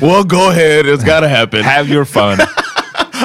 well, 0.06 0.22
go 0.24 0.48
ahead. 0.48 0.86
It's 0.86 1.04
gotta 1.04 1.28
happen. 1.28 1.64
Have 1.64 1.88
your 1.94 2.04
fun. 2.04 2.38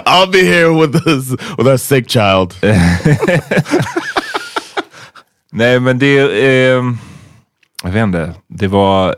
I'll 0.05 0.31
be 0.31 0.43
here 0.43 0.69
with 0.87 1.03
this 1.03 1.31
with 1.57 1.67
our 1.67 1.77
sick 1.77 2.07
child. 2.09 2.53
Nej 5.51 5.79
men 5.79 5.99
det, 5.99 6.19
ehm, 6.73 6.97
jag 7.83 7.91
vet 7.91 8.03
inte, 8.03 8.33
det 8.47 8.67
var 8.67 9.15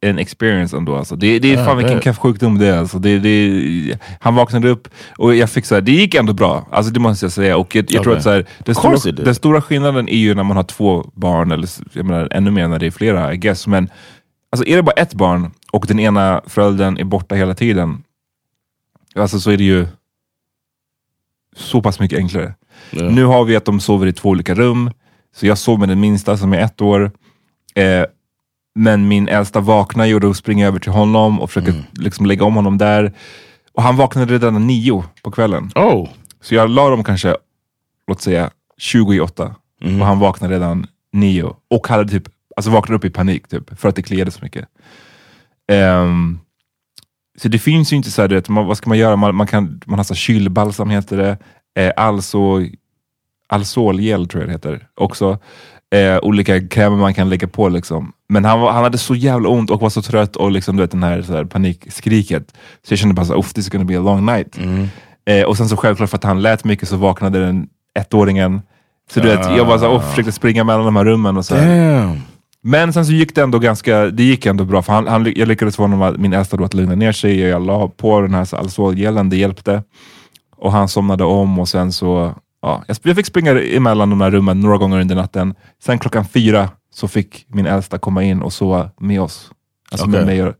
en 0.00 0.18
experience 0.18 0.76
ändå. 0.76 0.96
Alltså. 0.96 1.16
Det, 1.16 1.38
det 1.38 1.52
är 1.52 1.58
Ja, 1.58 1.64
fan 1.64 1.76
vilken 1.76 2.14
sjukdom 2.14 2.58
det 2.58 2.66
är. 2.66 2.78
Alltså. 2.78 2.98
Det, 2.98 3.18
det, 3.18 3.98
han 4.20 4.34
vaknade 4.34 4.68
upp 4.68 4.88
och 5.18 5.34
jag 5.34 5.50
fick 5.50 5.66
så 5.66 5.74
här, 5.74 5.82
det 5.82 5.92
gick 5.92 6.14
ändå 6.14 6.32
bra. 6.32 6.66
Alltså, 6.70 6.92
det 6.92 7.00
måste 7.00 7.24
jag 7.24 7.32
säga. 7.32 7.56
Och 7.56 7.74
jag, 7.74 7.92
jag 7.92 8.02
tror 8.02 8.16
att 8.16 8.22
så 8.22 8.30
här, 8.30 8.46
den, 8.58 8.74
stora, 8.74 9.12
den 9.12 9.34
stora 9.34 9.62
skillnaden 9.62 10.08
är 10.08 10.16
ju 10.16 10.34
när 10.34 10.42
man 10.42 10.56
har 10.56 10.64
två 10.64 11.10
barn, 11.14 11.52
eller 11.52 11.68
jag 11.92 12.06
menar, 12.06 12.28
ännu 12.30 12.50
mer 12.50 12.68
när 12.68 12.78
det 12.78 12.86
är 12.86 12.90
flera, 12.90 13.34
I 13.34 13.36
guess. 13.36 13.66
Men 13.66 13.88
alltså, 14.50 14.68
är 14.68 14.76
det 14.76 14.82
bara 14.82 14.92
ett 14.92 15.14
barn 15.14 15.50
och 15.72 15.84
den 15.88 16.00
ena 16.00 16.42
föräldern 16.46 16.98
är 16.98 17.04
borta 17.04 17.34
hela 17.34 17.54
tiden, 17.54 18.02
alltså, 19.14 19.40
så 19.40 19.50
är 19.50 19.56
det 19.56 19.64
ju 19.64 19.86
så 21.56 21.82
pass 21.82 22.00
mycket 22.00 22.18
enklare. 22.18 22.54
Yeah. 22.92 23.12
Nu 23.12 23.24
har 23.24 23.44
vi 23.44 23.56
att 23.56 23.64
de 23.64 23.80
sover 23.80 24.06
i 24.06 24.12
två 24.12 24.28
olika 24.28 24.54
rum, 24.54 24.90
så 25.34 25.46
jag 25.46 25.58
sov 25.58 25.78
med 25.78 25.88
den 25.88 26.00
minsta 26.00 26.36
som 26.36 26.52
är 26.52 26.58
ett 26.58 26.80
år. 26.80 27.10
Eh, 27.74 28.04
men 28.74 29.08
min 29.08 29.28
äldsta 29.28 29.60
vaknar 29.60 30.04
ju 30.04 30.14
och 30.14 30.20
då 30.20 30.34
springer 30.34 30.64
jag 30.64 30.68
över 30.68 30.78
till 30.78 30.92
honom 30.92 31.40
och 31.40 31.50
försöker 31.50 31.74
liksom 31.92 32.26
lägga 32.26 32.44
om 32.44 32.54
honom 32.54 32.78
där. 32.78 33.12
Och 33.72 33.82
han 33.82 33.96
vaknade 33.96 34.34
redan 34.34 34.66
nio 34.66 35.04
på 35.22 35.30
kvällen. 35.30 35.70
Oh, 35.74 36.08
Så 36.40 36.54
jag 36.54 36.70
la 36.70 36.88
dem 36.90 37.04
kanske, 37.04 37.36
låt 38.06 38.20
säga 38.20 38.50
20 38.78 39.12
i 39.14 39.20
åtta. 39.20 39.54
Och 40.00 40.06
han 40.06 40.18
vaknade 40.18 40.54
redan 40.54 40.86
nio. 41.12 41.56
Och 41.70 41.88
hade 41.88 42.08
typ, 42.08 42.28
alltså 42.56 42.70
vaknade 42.70 42.96
upp 42.96 43.04
i 43.04 43.10
panik 43.10 43.48
typ, 43.48 43.80
för 43.80 43.88
att 43.88 43.96
det 43.96 44.02
kliade 44.02 44.30
så 44.30 44.38
mycket. 44.42 44.68
Ehm, 45.72 46.38
så 47.38 47.48
det 47.48 47.58
finns 47.58 47.92
ju 47.92 47.96
inte 47.96 48.10
så 48.10 48.20
här, 48.22 48.28
du 48.28 48.34
vet, 48.34 48.48
man, 48.48 48.66
vad 48.66 48.76
ska 48.76 48.88
man 48.88 48.98
göra? 48.98 49.16
Man, 49.16 49.34
man, 49.34 49.46
kan, 49.46 49.80
man 49.86 49.98
har 49.98 50.04
så 50.04 50.14
kylbalsam 50.14 50.90
heter 50.90 51.16
det. 51.16 51.38
Eh, 51.82 51.92
also, 51.96 52.66
Alsolgel 53.48 54.28
tror 54.28 54.42
jag 54.42 54.48
det 54.48 54.52
heter 54.52 54.88
också. 54.94 55.38
Eh, 55.94 56.18
olika 56.22 56.68
krämer 56.68 56.96
man 56.96 57.14
kan 57.14 57.28
lägga 57.28 57.48
på. 57.48 57.68
Liksom. 57.68 58.12
Men 58.28 58.44
han, 58.44 58.60
var, 58.60 58.72
han 58.72 58.84
hade 58.84 58.98
så 58.98 59.14
jävla 59.14 59.48
ont 59.48 59.70
och 59.70 59.80
var 59.80 59.90
så 59.90 60.02
trött 60.02 60.36
och 60.36 60.50
liksom, 60.50 60.76
du 60.76 60.82
vet, 60.82 60.90
den 60.90 61.02
här, 61.02 61.22
så 61.22 61.32
här 61.32 61.44
panikskriket. 61.44 62.52
Så 62.86 62.92
jag 62.92 62.98
kände 62.98 63.14
bara 63.14 63.26
såhär, 63.26 63.42
this 63.42 63.58
is 63.58 63.68
gonna 63.68 63.84
be 63.84 63.98
a 63.98 64.02
long 64.02 64.26
night. 64.26 64.58
Eh, 65.26 65.42
och 65.42 65.56
sen 65.56 65.68
så 65.68 65.76
självklart 65.76 66.10
för 66.10 66.16
att 66.16 66.24
han 66.24 66.42
lät 66.42 66.64
mycket 66.64 66.88
så 66.88 66.96
vaknade 66.96 67.46
den 67.46 67.68
ettåringen. 67.94 68.62
Så 69.10 69.20
du 69.20 69.28
vet, 69.28 69.56
jag 69.56 69.66
bara 69.66 69.78
så 69.78 69.86
oh, 69.88 70.00
försökte 70.10 70.32
springa 70.32 70.64
mellan 70.64 70.84
de 70.84 70.96
här 70.96 71.04
rummen 71.04 71.36
och 71.36 71.44
så. 71.44 71.54
Men 72.62 72.92
sen 72.92 73.06
så 73.06 73.12
gick 73.12 73.34
det 73.34 73.42
ändå 73.42 73.58
ganska, 73.58 74.06
det 74.06 74.22
gick 74.22 74.46
ändå 74.46 74.64
bra 74.64 74.82
för 74.82 74.92
han, 74.92 75.06
han, 75.06 75.32
jag 75.36 75.48
lyckades 75.48 75.76
få 75.76 75.82
honom, 75.82 76.14
min 76.18 76.32
äldsta 76.32 76.56
då 76.56 76.64
att 76.64 76.74
lugna 76.74 76.94
ner 76.94 77.12
sig. 77.12 77.38
Jag 77.40 77.66
la 77.66 77.88
på 77.88 78.20
den 78.20 78.34
här 78.34 78.54
Alzol-gelen, 78.54 79.30
det 79.30 79.36
hjälpte. 79.36 79.82
Och 80.56 80.72
han 80.72 80.88
somnade 80.88 81.24
om 81.24 81.58
och 81.58 81.68
sen 81.68 81.92
så, 81.92 82.34
ja, 82.62 82.84
jag, 83.02 83.16
fick 83.16 83.26
springa 83.26 83.60
emellan 83.60 84.10
de 84.10 84.20
här 84.20 84.30
rummen 84.30 84.60
några 84.60 84.76
gånger 84.76 85.00
under 85.00 85.14
natten. 85.14 85.54
Sen 85.84 85.98
klockan 85.98 86.24
fyra 86.24 86.70
så 86.94 87.08
fick 87.08 87.44
min 87.48 87.66
äldsta 87.66 87.98
komma 87.98 88.22
in 88.22 88.42
och 88.42 88.52
sova 88.52 88.90
med 89.00 89.20
oss. 89.20 89.50
Alltså 89.90 90.06
med 90.06 90.22
Okej. 90.22 90.36
mig 90.36 90.46
och, 90.46 90.54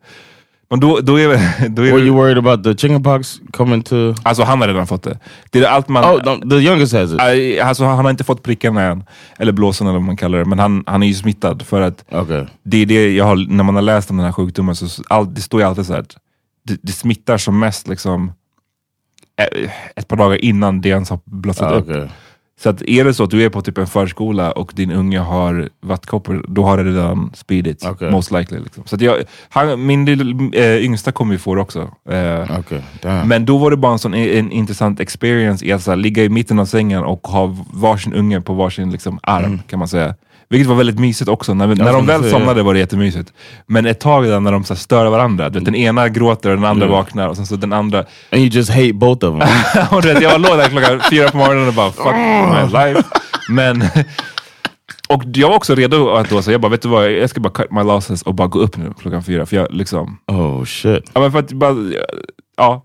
men 0.71 0.81
då, 0.81 1.01
då 1.01 1.21
är, 1.21 1.29
då 1.69 1.83
är 1.83 1.93
Were 1.93 2.01
you 2.01 2.17
worried 2.17 2.39
about 2.39 2.65
the 2.65 2.77
chickenpox 2.77 3.41
coming 3.53 3.83
to? 3.83 4.15
Alltså 4.23 4.43
han 4.43 4.61
har 4.61 4.69
redan 4.69 4.87
fått 4.87 5.03
det. 5.03 5.19
Det 5.51 5.59
är 5.59 5.69
allt 5.69 5.89
man... 5.89 6.05
Oh, 6.05 6.25
no, 6.25 6.51
the 6.51 6.57
youngest 6.57 6.93
has 6.93 7.13
it. 7.13 7.61
Alltså, 7.61 7.85
han 7.85 8.05
har 8.05 8.11
inte 8.11 8.25
fått 8.25 8.43
prickarna 8.43 8.83
än, 8.83 9.05
eller 9.39 9.53
blåsan 9.53 9.87
eller 9.87 9.99
vad 9.99 10.07
man 10.07 10.17
kallar 10.17 10.39
det, 10.39 10.45
men 10.45 10.59
han, 10.59 10.85
han 10.87 11.03
är 11.03 11.07
ju 11.07 11.15
smittad 11.15 11.63
för 11.63 11.81
att 11.81 12.05
Okay. 12.13 12.45
det 12.63 12.83
är 12.83 12.87
det 12.87 13.15
jag 13.15 13.25
har, 13.25 13.37
när 13.49 13.65
man 13.65 13.75
har 13.75 13.83
läst 13.83 14.11
om 14.11 14.17
den 14.17 14.27
här 14.27 14.33
sjukdomen, 14.33 14.77
så 14.77 15.03
all, 15.09 15.35
det 15.35 15.41
står 15.41 15.61
ju 15.61 15.67
alltid 15.67 15.87
så 15.87 15.93
här 15.93 16.01
att 16.01 16.17
det, 16.65 16.79
det 16.83 16.93
smittar 16.93 17.39
som 17.39 17.59
mest 17.59 17.89
liksom 17.89 18.33
ett 19.97 20.09
par 20.09 20.17
dagar 20.17 20.45
innan 20.45 20.81
det 20.81 20.89
ens 20.89 21.11
har 21.11 21.21
blossat 21.25 21.73
upp. 21.73 21.89
Okay. 21.89 22.09
Så 22.61 22.69
att 22.69 22.83
är 22.83 23.05
det 23.05 23.15
så 23.15 23.25
att 23.25 23.31
du 23.31 23.45
är 23.45 23.49
på 23.49 23.63
typ 23.63 23.79
en 23.79 23.87
förskola 23.87 24.53
och 24.53 24.73
din 24.75 24.93
unge 24.93 25.19
har 25.19 25.69
vattkoppor, 25.81 26.45
då 26.49 26.65
har 26.65 26.77
det 26.77 26.85
redan 26.85 27.31
spridits. 27.35 27.87
Okej. 27.87 28.11
Most 28.11 28.31
likely. 28.31 28.59
Liksom. 28.59 28.83
Så 28.87 28.97
jag, 29.01 29.17
han, 29.49 29.87
min 29.87 30.05
lilla, 30.05 30.51
äh, 30.53 30.85
yngsta 30.85 31.13
kommer 31.13 31.33
ju 31.33 31.39
få 31.39 31.55
det 31.55 31.61
också. 31.61 31.91
Eh, 32.11 32.59
Okay. 32.59 32.81
Men 33.25 33.45
då 33.45 33.59
var 33.59 33.71
det 33.71 33.77
bara 33.77 33.93
en 33.93 33.99
sån 33.99 34.15
en 34.15 34.53
intressant 34.53 35.01
experience 35.01 35.67
i 35.67 35.73
att 35.73 35.83
så 35.83 35.91
här, 35.91 35.97
ligga 35.97 36.25
i 36.25 36.29
mitten 36.29 36.59
av 36.59 36.65
sängen 36.65 37.05
och 37.05 37.27
ha 37.27 37.57
varsin 37.73 38.15
unge 38.15 38.41
på 38.41 38.55
varsin 38.55 38.91
liksom, 38.91 39.19
arm 39.23 39.63
kan 39.67 39.79
man 39.79 39.89
säga. 39.89 40.15
Vilket 40.51 40.69
var 40.69 40.75
väldigt 40.75 40.99
mysigt 40.99 41.31
också. 41.31 41.55
När, 41.55 41.67
när 41.67 41.93
de 41.93 42.07
väl 42.07 42.31
somnade 42.31 42.63
var 42.63 42.75
det 42.75 42.81
jättemysigt. 42.81 43.33
Men 43.67 43.87
ett 43.87 44.01
tag 44.01 44.25
där 44.25 44.41
när 44.41 44.53
de 44.53 44.65
så 44.65 44.75
här, 44.75 44.79
stör 44.79 45.07
varandra, 45.07 45.49
du 45.49 45.59
vet, 45.59 45.65
den 45.65 45.75
ena 45.75 46.09
gråter 46.09 46.51
och 46.51 46.57
den 46.57 46.65
andra 46.65 46.87
vaknar 46.87 47.29
och 47.29 47.37
sen 47.37 47.47
så 47.47 47.57
den 47.57 47.73
andra... 47.73 47.99
and 47.99 48.41
you 48.41 48.49
just 48.49 48.71
hate 48.71 48.93
both 48.93 49.27
of 49.27 49.41
them. 49.41 49.49
och 49.91 50.03
du 50.03 50.13
vet, 50.13 50.23
jag 50.23 50.41
låg 50.41 50.59
där 50.59 50.69
klockan 50.69 51.01
fyra 51.11 51.31
på 51.31 51.37
morgonen 51.37 51.69
och 51.69 51.75
bara 51.75 51.91
fuck 51.91 52.15
my 52.15 52.79
life. 52.79 53.03
Men... 53.49 53.85
Och 55.09 55.23
jag 55.35 55.49
var 55.49 55.57
också 55.57 55.75
redo 55.75 56.11
att 56.11 56.31
då, 56.31 56.43
så 56.43 56.53
jag 56.53 56.61
bara, 56.61 56.69
vet 56.69 56.83
du 56.83 56.89
vad, 56.89 57.13
jag 57.13 57.31
ska 57.31 57.41
bara 57.41 57.53
cut 57.53 57.71
my 57.71 57.83
losses 57.83 58.23
och 58.23 58.35
bara 58.35 58.49
gå 58.49 58.59
upp 58.59 58.77
nu 58.77 58.93
klockan 59.01 59.23
fyra. 59.23 59.47
För 59.47 59.57
jag 59.57 59.67
liksom... 59.71 60.19
oh 60.27 60.65
shit. 60.65 61.11
Ja, 61.13 61.21
men 61.21 61.33
för 61.33 61.39
att 61.39 61.53
bara, 61.53 61.75
ja. 62.57 62.85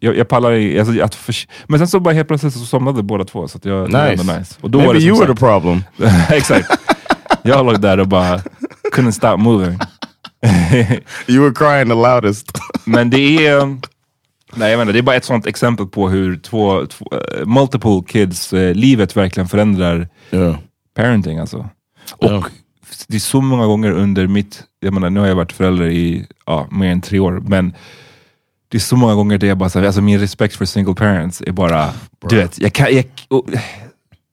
Jag, 0.00 0.16
jag 0.16 0.28
pallar 0.28 0.52
i, 0.52 0.80
alltså, 0.80 1.02
att 1.02 1.14
för, 1.14 1.34
Men 1.66 1.78
sen 1.78 1.88
så 1.88 2.00
bara 2.00 2.14
helt 2.14 2.28
plötsligt 2.28 2.52
så 2.52 2.58
somnade 2.58 3.02
båda 3.02 3.24
två. 3.24 3.48
Så 3.48 3.58
att 3.58 3.64
jag, 3.64 3.90
det 3.90 3.98
var 3.98 4.10
Nice. 4.10 4.22
ändå 4.22 4.38
nice. 4.38 4.54
Och 4.60 4.70
då 4.70 4.78
var 4.78 4.86
Maybe 4.86 4.98
det 5.00 5.06
you 5.06 5.18
were 5.20 5.34
the 5.34 5.38
problem. 5.38 5.84
Exakt. 6.30 6.68
Jag 7.42 7.66
låg 7.66 7.80
där 7.80 8.00
och 8.00 8.08
bara 8.08 8.40
couldn't 8.92 9.10
stop 9.10 9.36
moving. 9.36 9.78
You 11.26 11.42
were 11.44 11.54
crying 11.54 11.88
the 11.88 11.94
loudest. 11.94 12.58
Men 12.84 13.10
det 13.10 13.46
är, 13.46 13.78
nej 14.54 14.70
jag 14.72 14.80
inte, 14.82 14.92
det 14.92 14.98
är 14.98 15.02
bara 15.02 15.16
ett 15.16 15.24
sånt 15.24 15.46
exempel 15.46 15.86
på 15.86 16.08
hur 16.08 16.36
två, 16.36 16.86
två 16.86 17.06
eh, 17.12 17.46
multiple 17.46 18.02
kids, 18.08 18.52
eh, 18.52 18.74
livet 18.74 19.16
verkligen 19.16 19.48
förändrar 19.48 20.08
yeah. 20.30 20.56
parenting 20.96 21.38
alltså. 21.38 21.68
Och 22.12 22.30
Ja. 22.30 22.44
det 23.08 23.16
är 23.16 23.20
så 23.20 23.40
många 23.40 23.66
gånger 23.66 23.90
under 23.90 24.26
mitt, 24.26 24.62
jag 24.80 24.94
menar 24.94 25.10
nu 25.10 25.20
har 25.20 25.26
jag 25.26 25.34
varit 25.34 25.52
förälder 25.52 25.86
i 25.86 26.26
ja, 26.46 26.66
mer 26.70 26.92
än 26.92 27.00
tre 27.00 27.18
år, 27.18 27.42
men 27.46 27.74
det 28.70 28.78
är 28.78 28.80
så 28.80 28.96
många 28.96 29.14
gånger 29.14 29.38
där 29.38 29.48
jag 29.48 29.58
bara, 29.58 29.68
så 29.68 29.78
här, 29.78 29.86
alltså 29.86 30.00
min 30.00 30.18
respekt 30.18 30.56
för 30.56 30.64
single 30.64 30.94
parents 30.94 31.42
är 31.46 31.52
bara, 31.52 31.92
du 32.28 32.36
vet, 32.36 32.58
jag 32.58 32.72
kan, 32.72 32.94
jag, 32.94 33.04
och, 33.28 33.48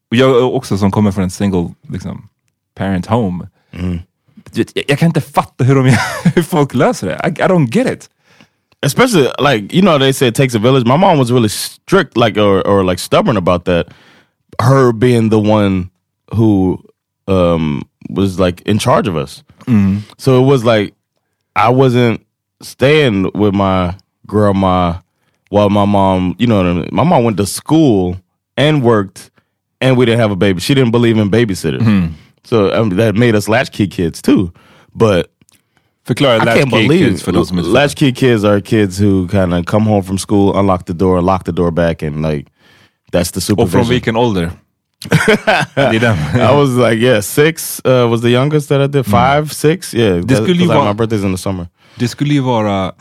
och 0.09 0.15
jag 0.15 0.55
också 0.55 0.77
som 0.77 0.91
kommer 0.91 1.11
från 1.11 1.23
en 1.23 1.29
single 1.29 1.73
liksom, 1.89 2.29
parent 2.75 3.05
home, 3.05 3.47
du 4.51 4.61
vet, 4.61 4.71
jag, 4.75 4.85
jag 4.87 4.99
kan 4.99 5.07
inte 5.07 5.21
fatta 5.21 5.63
hur, 5.63 5.75
de, 5.75 5.97
hur 6.35 6.43
folk 6.43 6.73
löser 6.73 7.07
det. 7.07 7.13
I, 7.13 7.29
I 7.29 7.47
don't 7.47 7.69
get 7.71 7.87
it. 7.87 8.09
especially 8.83 9.27
like 9.39 9.73
you 9.73 9.81
know 9.81 9.97
they 9.97 10.11
say 10.11 10.27
it 10.27 10.35
takes 10.35 10.55
a 10.55 10.59
village. 10.59 10.85
My 10.85 10.97
mom 10.97 11.17
was 11.17 11.31
really 11.31 11.49
strict, 11.49 12.15
like 12.15 12.37
or 12.37 12.61
or 12.61 12.83
like 12.83 12.99
stubborn 12.99 13.37
about 13.37 13.65
that. 13.65 13.87
Her 14.61 14.91
being 14.91 15.29
the 15.29 15.39
one 15.39 15.89
who 16.33 16.83
um 17.27 17.87
was 18.09 18.39
like 18.39 18.61
in 18.61 18.79
charge 18.79 19.07
of 19.07 19.17
us. 19.17 19.43
So 20.17 20.41
it 20.41 20.45
was 20.45 20.63
like 20.63 20.93
I 21.55 21.69
wasn't 21.69 22.25
staying 22.61 23.31
with 23.33 23.53
my 23.53 23.95
grandma 24.27 24.93
while 25.49 25.69
my 25.69 25.85
mom, 25.85 26.35
you 26.37 26.47
know 26.47 26.57
what 26.57 26.65
I 26.65 26.73
mean. 26.73 26.89
My 26.91 27.03
mom 27.03 27.23
went 27.23 27.37
to 27.37 27.45
school 27.45 28.17
and 28.57 28.83
worked, 28.83 29.29
and 29.81 29.97
we 29.97 30.05
didn't 30.05 30.19
have 30.19 30.31
a 30.31 30.35
baby. 30.35 30.59
She 30.59 30.73
didn't 30.75 30.91
believe 30.91 31.17
in 31.17 31.29
babysitters, 31.29 32.11
so 32.43 32.71
um, 32.73 32.89
that 32.97 33.15
made 33.15 33.35
us 33.35 33.47
latchkey 33.47 33.87
kids 33.87 34.21
too. 34.21 34.51
But 34.95 35.31
Förklara 36.05 36.35
I 36.41 36.45
can't 36.45 36.71
latchkey 36.71 36.87
believe 36.87 37.09
kids 37.09 37.23
de 37.25 37.45
som 37.45 37.57
inte 37.59 37.69
latchkey 37.69 38.11
kids 38.13 38.43
are 38.43 38.61
kids 38.61 38.97
who 38.99 39.27
kind 39.27 39.53
of 39.53 39.65
come 39.65 39.85
home 39.85 40.03
from 40.03 40.17
school, 40.17 40.57
unlock 40.57 40.85
the 40.85 40.93
door, 40.93 41.21
lock 41.21 41.43
the 41.43 41.51
door 41.51 41.71
back, 41.71 42.01
and 42.03 42.21
like 42.21 42.47
that's 43.11 43.31
the 43.31 43.41
supervision. 43.41 43.89
vilken 43.89 44.15
ålder? 44.15 44.51
det 45.75 46.03
är. 46.03 46.51
I 46.51 46.55
was 46.55 46.69
like, 46.75 46.97
yeah, 47.01 47.21
six 47.21 47.81
uh, 47.85 48.07
was 48.09 48.21
the 48.21 48.29
youngest 48.29 48.69
that 48.69 48.81
I 48.81 48.87
did. 48.87 49.05
Five, 49.05 49.53
six, 49.53 49.93
yeah. 49.93 50.19
Could 50.21 50.29
'cause 50.29 50.47
leave 50.47 50.71
I- 50.71 50.85
my 50.85 50.93
birthday's 50.93 51.23
in 51.25 51.31
the 51.31 51.37
summer. 51.37 51.67
Det 51.95 52.07
skulle 52.07 52.33
ju 52.33 52.41
vara, 52.41 52.91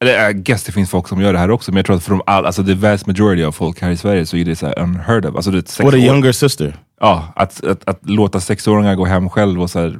eller 0.00 0.30
I 0.30 0.32
guess 0.32 0.64
det 0.64 0.72
finns 0.72 0.90
folk 0.90 1.08
som 1.08 1.20
gör 1.20 1.32
det 1.32 1.38
här 1.38 1.50
också, 1.50 1.72
men 1.72 1.76
jag 1.76 1.86
tror 1.86 1.96
att 1.96 2.02
för 2.02 2.10
de 2.10 2.22
all, 2.26 2.46
alltså 2.46 2.64
the 2.64 2.74
vast 2.74 3.06
majority 3.06 3.44
av 3.44 3.52
folk 3.52 3.80
här 3.82 3.90
i 3.90 3.96
Sverige 3.96 4.26
så 4.26 4.36
är 4.36 4.44
det 4.44 4.56
så 4.56 4.66
här 4.66 4.78
unheard 4.78 5.26
of. 5.26 5.36
Alltså 5.36 5.50
det 5.50 5.68
sex 5.68 5.84
What 5.84 5.94
a 5.94 5.98
younger 5.98 6.32
sister. 6.32 6.76
Ja, 7.00 7.32
att, 7.36 7.64
att, 7.64 7.88
att 7.88 8.10
låta 8.10 8.40
sexåringar 8.40 8.94
gå 8.94 9.04
hem 9.04 9.28
själv 9.30 9.62
och 9.62 9.70
så 9.70 9.80
här, 9.80 9.98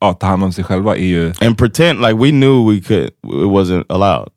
ja, 0.00 0.12
ta 0.12 0.26
hand 0.26 0.44
om 0.44 0.52
sig 0.52 0.64
själva 0.64 0.96
är 0.96 1.04
ju... 1.06 1.32
and 1.40 1.58
pretend 1.58 2.00
like 2.00 2.14
we 2.14 2.30
knew 2.30 2.70
we 2.74 2.80
could. 2.80 3.04
It 3.06 3.12
wasn't 3.50 3.84
allowed. 3.88 4.28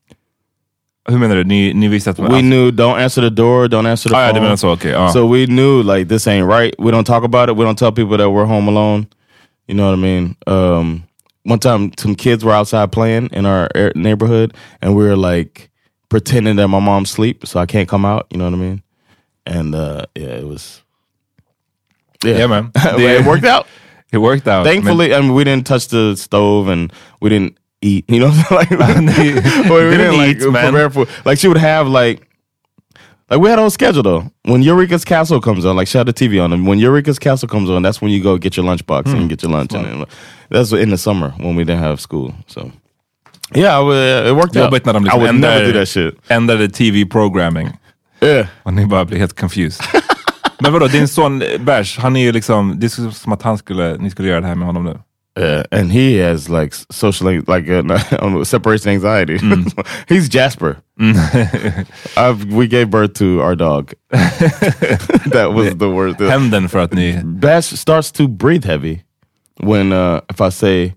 Hur 1.09 1.17
menar 1.17 1.35
du? 1.35 1.43
Ni, 1.43 1.73
ni 1.73 1.87
visste 1.87 2.09
att... 2.09 2.19
We 2.19 2.39
knew 2.39 2.71
don't 2.71 3.03
answer 3.03 3.21
the 3.21 3.29
door, 3.29 3.67
don't 3.67 3.89
answer 3.91 4.09
the 4.09 4.15
Ah, 4.15 4.21
ja, 4.21 4.27
phone. 4.27 4.39
du 4.39 4.43
menar 4.43 4.55
så, 4.55 4.73
okej. 4.73 4.91
ja. 4.91 5.09
So 5.09 5.33
we 5.33 5.45
knew 5.45 5.83
like 5.95 6.09
this 6.09 6.27
ain't 6.27 6.59
right. 6.59 6.75
We 6.79 6.91
don't 6.91 7.03
talk 7.05 7.23
about 7.23 7.49
it. 7.49 7.55
We 7.57 7.63
don't 7.65 7.75
tell 7.77 7.91
people 7.91 8.17
that 8.17 8.27
we're 8.27 8.45
home 8.45 8.71
alone. 8.71 9.05
You 9.67 9.77
know 9.77 9.85
what 9.89 9.99
I 9.99 10.01
mean? 10.01 10.35
Um, 10.47 11.03
one 11.45 11.59
time, 11.59 11.91
some 11.97 12.15
kids 12.15 12.43
were 12.43 12.51
outside 12.51 12.91
playing 12.91 13.29
in 13.31 13.45
our 13.45 13.69
neighborhood, 13.95 14.53
and 14.81 14.95
we 14.95 15.03
were 15.03 15.15
like 15.15 15.69
pretending 16.09 16.57
that 16.57 16.67
my 16.67 16.79
mom's 16.79 17.11
asleep, 17.11 17.45
so 17.47 17.59
I 17.59 17.65
can't 17.65 17.87
come 17.89 18.03
out. 18.05 18.27
You 18.31 18.37
know 18.37 18.45
what 18.45 18.53
I 18.53 18.57
mean? 18.57 18.83
And 19.45 19.73
uh, 19.73 20.05
yeah, 20.15 20.27
it 20.27 20.45
was. 20.47 20.81
Yeah, 22.23 22.37
Yeah, 22.37 22.47
man. 22.47 22.71
it 22.75 23.25
worked 23.25 23.45
out. 23.45 23.67
It 24.11 24.17
worked 24.19 24.47
out. 24.47 24.65
Thankfully, 24.65 25.13
I 25.13 25.21
mean, 25.21 25.33
we 25.33 25.43
didn't 25.43 25.65
touch 25.67 25.87
the 25.89 26.15
stove, 26.15 26.67
and 26.67 26.91
we 27.21 27.29
didn't 27.29 27.57
eat. 27.81 28.05
You 28.09 28.19
know, 28.21 28.27
like 28.51 28.69
we 28.71 28.77
Didn't 28.77 29.05
didn't 29.05 30.17
like 30.17 30.37
eat, 30.37 30.49
man. 30.51 30.71
prepare 30.71 30.89
for. 30.89 31.05
Like 31.25 31.37
she 31.37 31.47
would 31.47 31.57
have 31.57 31.87
like 31.87 32.27
like 33.35 33.43
we 33.43 33.49
had 33.49 33.59
on 33.59 33.69
schedule 33.69 34.03
though. 34.03 34.23
When 34.51 34.61
Eureka's 34.63 35.05
Castle 35.05 35.41
comes 35.41 35.65
on, 35.65 35.75
like 35.75 35.87
shut 35.87 36.05
the 36.07 36.13
TV 36.13 36.39
on, 36.43 36.53
and 36.53 36.67
when 36.67 36.79
Eureka's 36.79 37.19
Castle 37.19 37.49
comes 37.49 37.69
on, 37.69 37.83
that's 37.83 38.01
when 38.01 38.11
you 38.11 38.23
go 38.23 38.37
get 38.37 38.57
your 38.57 38.65
lunchbox 38.65 39.05
and 39.13 39.29
get 39.29 39.43
your 39.43 39.51
lunch. 39.51 39.73
And 39.75 39.85
then, 39.85 40.05
that's 40.49 40.71
in 40.73 40.89
the 40.89 40.97
summer 40.97 41.33
when 41.37 41.55
we 41.55 41.63
didn't 41.63 41.81
have 41.83 41.97
school. 41.99 42.33
So 42.47 42.71
yeah, 43.55 43.79
would- 43.79 44.27
it 44.27 44.33
worked 44.35 44.55
out. 44.57 44.63
Jobbigt 44.65 44.85
när 44.85 44.93
de 44.93 45.03
I 45.03 45.05
liksom 45.05 45.19
would 45.21 45.35
never 45.35 45.55
ändrar, 45.61 45.73
do 45.73 45.79
that 45.79 45.87
shit. 45.89 46.15
ändrade 46.27 46.69
TV-programming. 46.69 47.69
Yeah. 48.21 48.47
Och 48.63 48.73
ni 48.73 48.85
bara 48.85 49.05
blir 49.05 49.17
helt 49.19 49.39
confused. 49.39 49.81
Men 50.59 50.73
vadå, 50.73 50.87
din 50.87 51.07
son 51.07 51.43
Bärs, 51.59 51.97
han 51.97 52.15
är 52.15 52.21
ju 52.21 52.31
liksom, 52.31 52.79
det 52.79 52.85
är 52.85 53.11
som 53.11 53.33
att 53.33 53.41
han 53.41 53.57
skulle, 53.57 53.97
ni 53.97 54.09
skulle 54.09 54.27
göra 54.27 54.41
det 54.41 54.47
här 54.47 54.55
med 54.55 54.65
honom 54.67 54.83
nu. 54.85 54.99
Yeah, 55.37 55.63
and 55.71 55.91
he 55.91 56.15
has 56.15 56.49
like 56.49 56.73
social 56.91 57.41
like 57.47 57.67
uh, 57.69 58.43
separation 58.45 58.91
anxiety. 58.91 59.37
He's 60.07 60.29
Jasper. 60.29 60.77
I've, 62.17 62.45
we 62.45 62.67
gave 62.67 62.89
birth 62.89 63.13
to 63.15 63.41
our 63.41 63.55
dog. 63.55 63.93
that 64.09 65.51
was 65.53 65.75
the 65.75 65.89
worst. 65.89 66.19
Hämnden 66.19 66.69
för 66.69 66.79
att 66.79 66.93
ni... 66.93 67.21
Bash 67.23 67.65
starts 67.77 68.11
to 68.11 68.27
breathe 68.27 68.65
heavy 68.65 69.03
when 69.59 69.91
uh, 69.91 70.21
if 70.29 70.39
I 70.39 70.49
say 70.51 70.95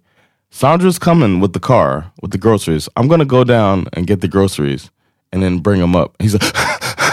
Sandra's 0.50 0.98
coming 0.98 1.40
with 1.40 1.52
the 1.52 1.60
car 1.60 2.04
with 2.22 2.30
the 2.30 2.38
groceries. 2.38 2.88
I'm 2.96 3.08
gonna 3.08 3.24
go 3.24 3.44
down 3.44 3.86
and 3.92 4.06
get 4.06 4.20
the 4.20 4.28
groceries 4.28 4.90
and 5.32 5.42
then 5.42 5.58
bring 5.58 5.80
them 5.80 5.96
up. 5.96 6.14
He's 6.20 6.34
like. 6.34 7.04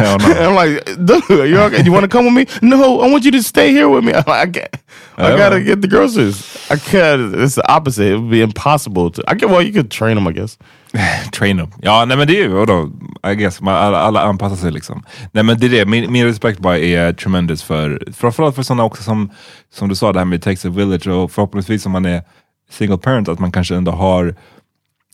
Hell 0.00 0.18
no. 0.18 0.24
I'm 0.48 0.54
like, 0.54 0.84
dude, 1.06 1.48
you 1.50 1.58
okay? 1.60 1.82
You 1.84 1.92
want 1.92 2.04
to 2.04 2.08
come 2.18 2.24
with 2.24 2.34
me? 2.34 2.46
No, 2.68 3.00
I 3.00 3.10
want 3.10 3.24
you 3.24 3.32
to 3.32 3.42
stay 3.42 3.70
here 3.72 3.88
with 3.88 4.04
me. 4.04 4.12
Like, 4.12 4.28
I 4.28 4.46
can't. 4.46 4.76
I 5.18 5.22
Yeah. 5.30 5.38
gotta 5.38 5.60
get 5.60 5.82
the 5.82 5.88
groceries. 5.88 6.36
I 6.70 6.76
can't. 6.76 7.34
It's 7.34 7.54
the 7.54 7.62
opposite. 7.76 8.06
It 8.12 8.16
would 8.16 8.30
be 8.30 8.40
impossible 8.42 9.10
to. 9.10 9.22
I 9.28 9.34
get. 9.34 9.50
Well, 9.50 9.62
you 9.62 9.72
could 9.72 9.90
train 9.90 10.14
them, 10.16 10.26
I 10.28 10.32
guess. 10.32 10.58
Train 11.32 11.56
them. 11.56 11.68
Ja, 11.82 12.04
nej 12.04 12.16
men 12.16 12.26
det 12.26 12.32
är 12.38 12.42
ju, 12.42 12.48
vadå, 12.48 12.90
I 13.32 13.34
guess, 13.34 13.60
man, 13.60 13.74
alla, 13.74 13.98
alla 13.98 14.20
anpassar 14.22 14.56
sig 14.56 14.72
liksom. 14.72 15.02
Nej 15.32 15.44
men 15.44 15.58
det 15.58 15.66
är 15.66 15.70
det, 15.70 15.86
min, 15.86 16.12
min 16.12 16.26
respekt 16.26 16.58
bara 16.60 16.78
är 16.78 17.12
tremendous 17.12 17.62
för, 17.62 18.02
framförallt 18.16 18.54
för 18.56 18.62
sådana 18.62 18.84
också 18.84 19.02
som, 19.02 19.30
som 19.74 19.88
du 19.88 19.94
sa, 19.94 20.12
det 20.12 20.18
här 20.18 20.24
med 20.26 20.42
Takes 20.42 20.64
a 20.64 20.68
Village 20.68 21.06
och 21.06 21.30
förhoppningsvis 21.32 21.86
om 21.86 21.92
man 21.92 22.04
är 22.06 22.22
single 22.70 22.98
parent, 22.98 23.28
att 23.28 23.38
man 23.38 23.52
kanske 23.52 23.74
ändå 23.76 23.92
har 23.92 24.34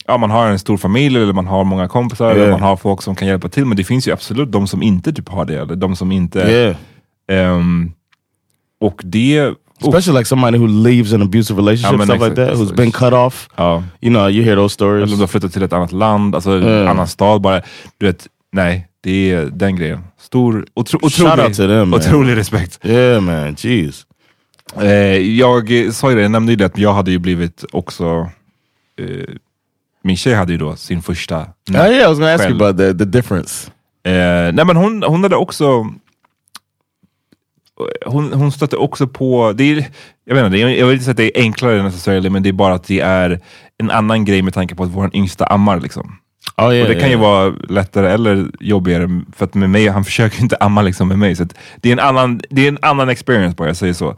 Ja, 0.07 0.17
man 0.17 0.31
har 0.31 0.47
en 0.47 0.59
stor 0.59 0.77
familj 0.77 1.17
eller 1.17 1.33
man 1.33 1.47
har 1.47 1.63
många 1.63 1.87
kompisar 1.87 2.25
Yeah. 2.25 2.37
eller 2.41 2.51
man 2.51 2.61
har 2.61 2.77
folk 2.77 3.01
som 3.01 3.15
kan 3.15 3.27
hjälpa 3.27 3.49
till. 3.49 3.65
Men 3.65 3.77
det 3.77 3.83
finns 3.83 4.07
ju 4.07 4.11
absolut 4.11 4.51
de 4.51 4.67
som 4.67 4.83
inte 4.83 5.13
typ 5.13 5.29
har 5.29 5.45
det. 5.45 5.55
Eller 5.61 5.75
de 5.75 5.95
som 5.95 6.11
inte... 6.11 6.39
Yeah. 6.39 6.75
ehm, 7.31 7.91
och 8.81 9.01
det... 9.03 9.53
Especially 9.81 10.19
like 10.19 10.25
somebody 10.25 10.57
who 10.57 10.67
leaves 10.67 11.13
an 11.13 11.21
abusive 11.21 11.59
relationship, 11.59 11.97
men 11.97 12.07
stuff 12.07 12.21
like 12.29 12.35
that, 12.35 12.57
who's 12.57 12.75
been 12.75 12.91
cut 12.91 13.13
off. 13.13 13.49
Ja. 13.55 13.83
You 14.01 14.13
know, 14.13 14.29
you 14.29 14.43
hear 14.43 14.55
those 14.55 14.73
stories. 14.73 15.03
Eller 15.03 15.15
du 15.15 15.21
har 15.21 15.27
flyttat 15.27 15.53
till 15.53 15.63
ett 15.63 15.73
annat 15.73 15.91
land, 15.91 16.35
alltså 16.35 16.51
en 16.51 16.63
Mm. 16.63 16.87
annan 16.87 17.07
stad 17.07 17.41
bara. 17.41 17.61
Du 17.97 18.05
vet, 18.05 18.27
nej, 18.51 18.87
det 19.01 19.31
är 19.31 19.45
den 19.45 19.75
grejen. 19.75 19.99
Stor, 20.19 20.65
otro, 20.73 20.99
otrolig, 21.05 21.55
them, 21.55 21.93
otrolig 21.93 22.35
respekt. 22.37 22.79
Yeah 22.85 23.21
man, 23.21 23.55
jeez. 23.55 24.05
Eh, 24.81 25.17
jag 25.17 25.93
sa 25.93 26.09
ju 26.09 26.15
det, 26.15 26.21
jag 26.21 26.31
nämnde 26.31 26.51
ju 26.51 26.55
det 26.55 26.65
att 26.65 26.77
jag 26.77 26.93
hade 26.93 27.11
ju 27.11 27.19
blivit 27.19 27.65
också... 27.71 28.29
Eh, 28.99 29.35
min 30.07 30.17
tjej 30.17 30.33
hade 30.33 30.51
ju 30.51 30.57
då 30.57 30.75
sin 30.75 31.01
första 31.01 31.39
Oh, 31.69 31.75
yeah, 31.75 32.03
I 32.03 32.07
was 32.07 32.17
gonna 32.19 32.33
ask 32.33 32.43
you 32.43 32.49
Själv. 32.49 32.61
about 32.61 32.77
that, 32.77 32.99
the 32.99 33.05
difference. 33.05 33.71
Eh, 34.03 34.53
nej 34.53 34.65
men 34.65 34.75
hon, 34.75 35.03
hon 35.03 35.23
hade 35.23 35.35
också... 35.35 35.87
Hon, 38.05 38.33
hon 38.33 38.51
stötte 38.51 38.77
också 38.77 39.07
på... 39.07 39.53
Det 39.53 39.63
är, 39.63 39.85
jag, 40.25 40.35
vet 40.35 40.45
inte, 40.45 40.57
det 40.57 40.63
är- 40.63 40.69
jag 40.69 40.85
vill 40.85 40.93
inte 40.93 41.05
säga 41.05 41.11
att 41.11 41.17
det 41.17 41.37
är 41.37 41.41
enklare 41.41 41.83
necessarily, 41.83 42.29
men 42.29 42.43
det 42.43 42.49
är 42.49 42.53
bara 42.53 42.73
att 42.73 42.83
det 42.83 42.99
är 42.99 43.39
en 43.77 43.91
annan 43.91 44.25
grej 44.25 44.41
med 44.41 44.53
tanke 44.53 44.75
på 44.75 44.83
att 44.83 44.89
vår 44.89 45.09
yngsta 45.13 45.45
ammar. 45.45 45.79
Liksom. 45.79 46.17
Oh 46.57 46.73
yeah, 46.73 46.81
och 46.81 46.93
det 46.93 46.99
kan 46.99 47.09
yeah. 47.09 47.11
ju 47.11 47.17
vara 47.17 47.53
lättare 47.69 48.11
eller 48.11 48.47
jobbigare, 48.59 49.21
för 49.35 49.45
att 49.45 49.53
med 49.53 49.69
mig, 49.69 49.87
han 49.87 50.05
försöker 50.05 50.41
inte 50.41 50.55
amma 50.59 50.81
liksom 50.81 51.07
med 51.07 51.19
mig. 51.19 51.35
Så 51.35 51.45
det, 51.81 51.89
är 51.89 51.93
en 51.93 51.99
annan, 51.99 52.41
det 52.49 52.63
är 52.63 52.67
en 52.67 52.79
annan 52.81 53.09
experience 53.09 53.55
bara, 53.55 53.67
jag 53.67 53.77
säger 53.77 53.93
så. 53.93 54.15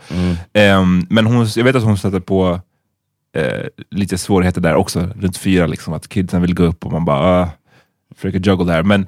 Ehm, 0.53 1.05
men 1.09 1.25
hon, 1.25 1.47
jag 1.55 1.63
vet 1.63 1.75
att 1.75 1.83
hon 1.83 1.97
stötte 1.97 2.21
på 2.21 2.59
eh, 3.39 3.67
lite 3.91 4.17
svårigheter 4.17 4.61
där 4.61 4.75
också, 4.75 4.99
runt 4.99 5.37
fyra, 5.37 5.67
liksom, 5.67 5.93
att 5.93 6.09
kidsen 6.09 6.41
vill 6.41 6.55
gå 6.55 6.63
upp 6.63 6.85
och 6.85 6.91
man 6.91 7.05
bara 7.05 7.43
uh, 7.43 7.49
försöker 8.15 8.39
juggle 8.39 8.71
här. 8.71 8.83
Men 8.83 9.07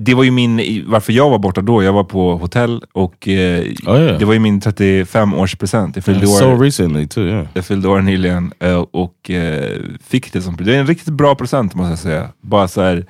det 0.00 0.14
var 0.14 0.24
ju 0.24 0.30
min, 0.30 0.84
varför 0.86 1.12
jag 1.12 1.30
var 1.30 1.38
borta 1.38 1.60
då, 1.60 1.82
jag 1.82 1.92
var 1.92 2.04
på 2.04 2.36
hotell 2.36 2.84
och 2.92 3.28
eh, 3.28 3.60
Oh, 3.86 4.00
yeah. 4.00 4.18
det 4.18 4.24
var 4.24 4.32
ju 4.32 4.38
min 4.38 4.60
35-årspresent. 4.60 5.92
Jag 5.94 6.04
fyllde 6.04 6.26
so 6.26 6.52
år, 6.52 6.58
recently 6.58 7.06
too, 7.06 7.24
yeah. 7.24 7.46
jag 7.54 7.64
fyllde 7.64 7.88
år 7.88 8.00
nyligen 8.00 8.52
eh, 8.58 8.84
och 8.90 9.30
eh, 9.30 9.80
fick 10.04 10.32
det 10.32 10.42
som 10.42 10.56
Det 10.56 10.74
är 10.74 10.80
en 10.80 10.86
riktigt 10.86 11.14
bra 11.14 11.34
present 11.34 11.74
måste 11.74 11.90
jag 11.90 11.98
säga. 11.98 12.28
Bara 12.40 12.68
så 12.68 12.82
här, 12.82 13.06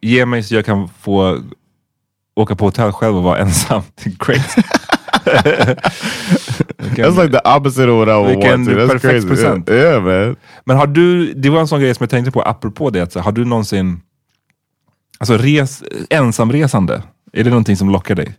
ge 0.00 0.26
mig 0.26 0.42
så 0.42 0.54
jag 0.54 0.66
kan 0.66 0.88
få 0.88 1.38
åka 2.36 2.56
på 2.56 2.64
hotell 2.64 2.92
själv 2.92 3.16
och 3.16 3.22
vara 3.22 3.38
ensam. 3.42 3.82
Great. 4.04 4.56
That's 7.02 7.22
like 7.22 7.32
the 7.32 7.40
opposite 7.44 7.88
of 7.88 7.98
what 7.98 8.08
I 8.08 8.28
Vilken 8.28 8.50
want 8.50 8.68
to. 8.68 8.74
That's 8.74 8.92
perfekt 8.92 9.02
crazy. 9.02 9.26
Yeah. 9.26 9.36
present. 9.36 9.70
yeah 9.70 10.02
man. 10.02 10.36
Men 10.64 10.76
har 10.76 10.86
du, 10.86 11.34
det 11.34 11.50
var 11.50 11.60
en 11.60 11.68
sån 11.68 11.80
grej 11.80 11.94
som 11.94 12.04
jag 12.04 12.10
tänkte 12.10 12.30
på 12.30 12.42
apropå 12.42 12.90
det, 12.90 13.00
att, 13.00 13.12
så, 13.12 13.20
har 13.20 13.32
du 13.32 13.44
någonsin, 13.44 14.00
alltså 15.18 15.36
res, 15.36 15.82
ensamresande, 16.10 17.02
är 17.32 17.44
det 17.44 17.50
någonting 17.50 17.76
som 17.76 17.90
lockar 17.90 18.14
dig? 18.14 18.34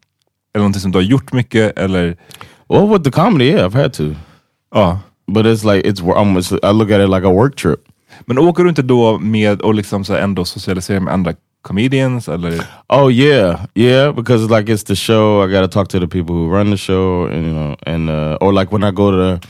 Eller 0.54 0.64
någonting 0.64 0.82
som 0.82 0.92
du 0.92 0.98
har 0.98 1.04
gjort 1.04 1.34
mycket? 1.34 1.80
Eller, 1.80 2.18
Well, 2.70 2.88
with 2.88 3.04
the 3.04 3.12
comedy, 3.12 3.46
yeah, 3.46 3.66
I've 3.66 3.82
had 3.82 3.94
to. 3.94 4.04
ja. 4.76 5.00
But 5.28 5.46
it's 5.46 5.64
like 5.76 5.88
it's 5.88 6.18
almost. 6.18 6.52
I 6.52 6.72
look 6.72 6.92
at 6.92 7.02
it 7.02 7.10
like 7.10 7.28
a 7.28 7.32
work 7.32 7.56
trip. 7.56 7.80
Men 8.26 8.38
åker 8.38 8.64
du 8.64 8.70
inte 8.70 8.82
då 8.82 9.20
med 9.20 9.62
och 9.62 9.74
liksom 9.74 10.06
så 10.06 10.16
ändå 10.16 10.46
socialisera 10.46 11.00
med 11.00 11.14
andra 11.14 11.34
comedians? 11.66 12.28
Eller? 12.28 12.68
Oh 12.90 13.10
yeah, 13.10 13.66
yeah. 13.76 14.12
Because 14.12 14.50
like 14.50 14.70
it's 14.70 14.84
the 14.84 14.96
show. 14.96 15.42
I 15.42 15.52
got 15.52 15.62
to 15.62 15.68
talk 15.68 15.88
to 15.90 16.00
the 16.00 16.08
people 16.08 16.36
who 16.36 16.48
run 16.48 16.70
the 16.70 16.78
show, 16.78 17.26
and 17.26 17.46
you 17.46 17.54
know, 17.54 17.76
and 17.86 18.10
uh, 18.10 18.38
or 18.42 18.54
like 18.54 18.72
when 18.72 18.84
I 18.84 18.92
go 18.92 19.12
to 19.12 19.18
the, 19.18 19.48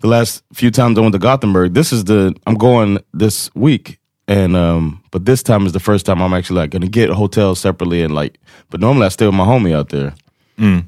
the 0.00 0.08
last 0.08 0.42
few 0.52 0.70
times 0.70 0.98
I 0.98 1.00
went 1.00 1.12
to 1.14 1.18
Gothenburg. 1.18 1.74
This 1.74 1.92
is 1.92 2.04
the 2.04 2.34
I'm 2.46 2.56
going 2.56 2.98
this 3.18 3.50
week, 3.54 3.98
and 4.28 4.56
um, 4.56 5.00
but 5.10 5.24
this 5.24 5.42
time 5.42 5.66
is 5.66 5.72
the 5.72 5.80
first 5.80 6.06
time 6.06 6.20
I'm 6.20 6.34
actually 6.34 6.60
like 6.60 6.70
gonna 6.70 6.90
get 6.90 7.10
a 7.10 7.14
hotel 7.14 7.54
separately 7.54 8.02
and 8.04 8.14
like. 8.14 8.38
But 8.70 8.80
normally 8.80 9.06
I 9.06 9.10
stay 9.10 9.26
with 9.26 9.34
my 9.34 9.46
homie 9.46 9.74
out 9.74 9.88
there, 9.88 10.14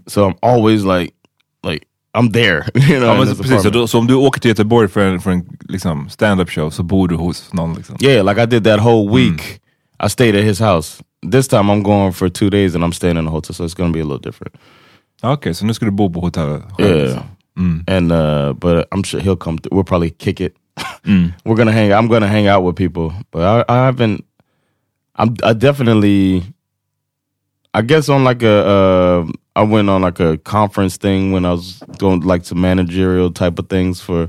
so 0.08 0.24
I'm 0.26 0.34
always 0.42 0.84
like, 0.84 1.14
like 1.62 1.86
I'm 2.14 2.30
there. 2.32 2.66
You 2.74 2.98
know, 2.98 3.06
Ja, 3.06 3.12
in 3.12 3.18
men 3.18 3.28
this 3.28 3.38
precis, 3.38 3.62
så, 3.62 3.70
då, 3.70 3.86
så 3.86 3.98
om 3.98 4.06
du 4.06 4.14
åker 4.14 4.40
till 4.40 4.48
Göteborg 4.48 4.88
för 4.88 5.00
en, 5.00 5.20
för 5.20 5.30
en 5.30 5.44
liksom, 5.68 6.08
stand-up 6.08 6.50
show 6.50 6.70
så 6.70 6.82
bor 6.82 7.08
du 7.08 7.16
hos 7.16 7.52
någon? 7.52 7.74
Liksom. 7.74 7.96
Yeah, 8.00 8.24
like 8.24 8.42
I 8.42 8.46
did 8.46 8.64
that 8.64 8.80
whole 8.80 9.10
week. 9.20 9.60
I 10.00 10.08
stayed 10.08 10.34
at 10.34 10.44
his 10.44 10.58
house. 10.58 11.02
This 11.22 11.46
time 11.48 11.70
I'm 11.70 11.82
going 11.82 12.12
for 12.12 12.28
two 12.28 12.50
days 12.50 12.74
and 12.74 12.84
I'm 12.84 12.92
staying 12.92 13.16
in 13.16 13.26
a 13.26 13.30
hotel, 13.30 13.54
so 13.54 13.64
it's 13.64 13.74
gonna 13.74 13.92
be 13.92 14.00
a 14.00 14.04
little 14.04 14.18
different. 14.18 14.54
Okay, 15.22 15.52
so 15.52 15.64
nu 15.66 15.72
ska 15.72 15.86
du 15.86 15.90
bo 15.92 16.08
på 16.08 16.20
hotell? 16.20 16.62
Yeah. 16.78 16.86
liksom. 17.56 17.84
And 17.88 18.12
uh 18.12 18.52
but 18.58 18.88
I'm 18.92 19.02
sure 19.02 19.20
he'll 19.20 19.36
come 19.36 19.58
th- 19.58 19.70
we'll 19.72 19.84
probably 19.84 20.10
kick 20.10 20.40
it. 20.40 20.56
We're 21.44 21.54
gonna 21.56 21.72
hang 21.72 21.92
I'm 21.92 22.08
gonna 22.08 22.28
hang 22.28 22.46
out 22.48 22.62
with 22.64 22.76
people. 22.76 23.12
But 23.30 23.42
I 23.68 23.74
I 23.74 23.84
haven't 23.86 24.24
I'm 25.16 25.34
I 25.42 25.52
definitely 25.54 26.42
I 27.72 27.82
guess 27.82 28.08
on 28.08 28.24
like 28.24 28.42
a 28.42 28.66
uh 28.66 29.26
I 29.56 29.62
went 29.62 29.88
on 29.88 30.02
like 30.02 30.20
a 30.20 30.36
conference 30.38 30.96
thing 30.98 31.32
when 31.32 31.44
I 31.44 31.52
was 31.52 31.78
doing 31.98 32.20
like 32.20 32.44
some 32.44 32.60
managerial 32.60 33.30
type 33.30 33.58
of 33.58 33.68
things 33.68 34.00
for 34.00 34.28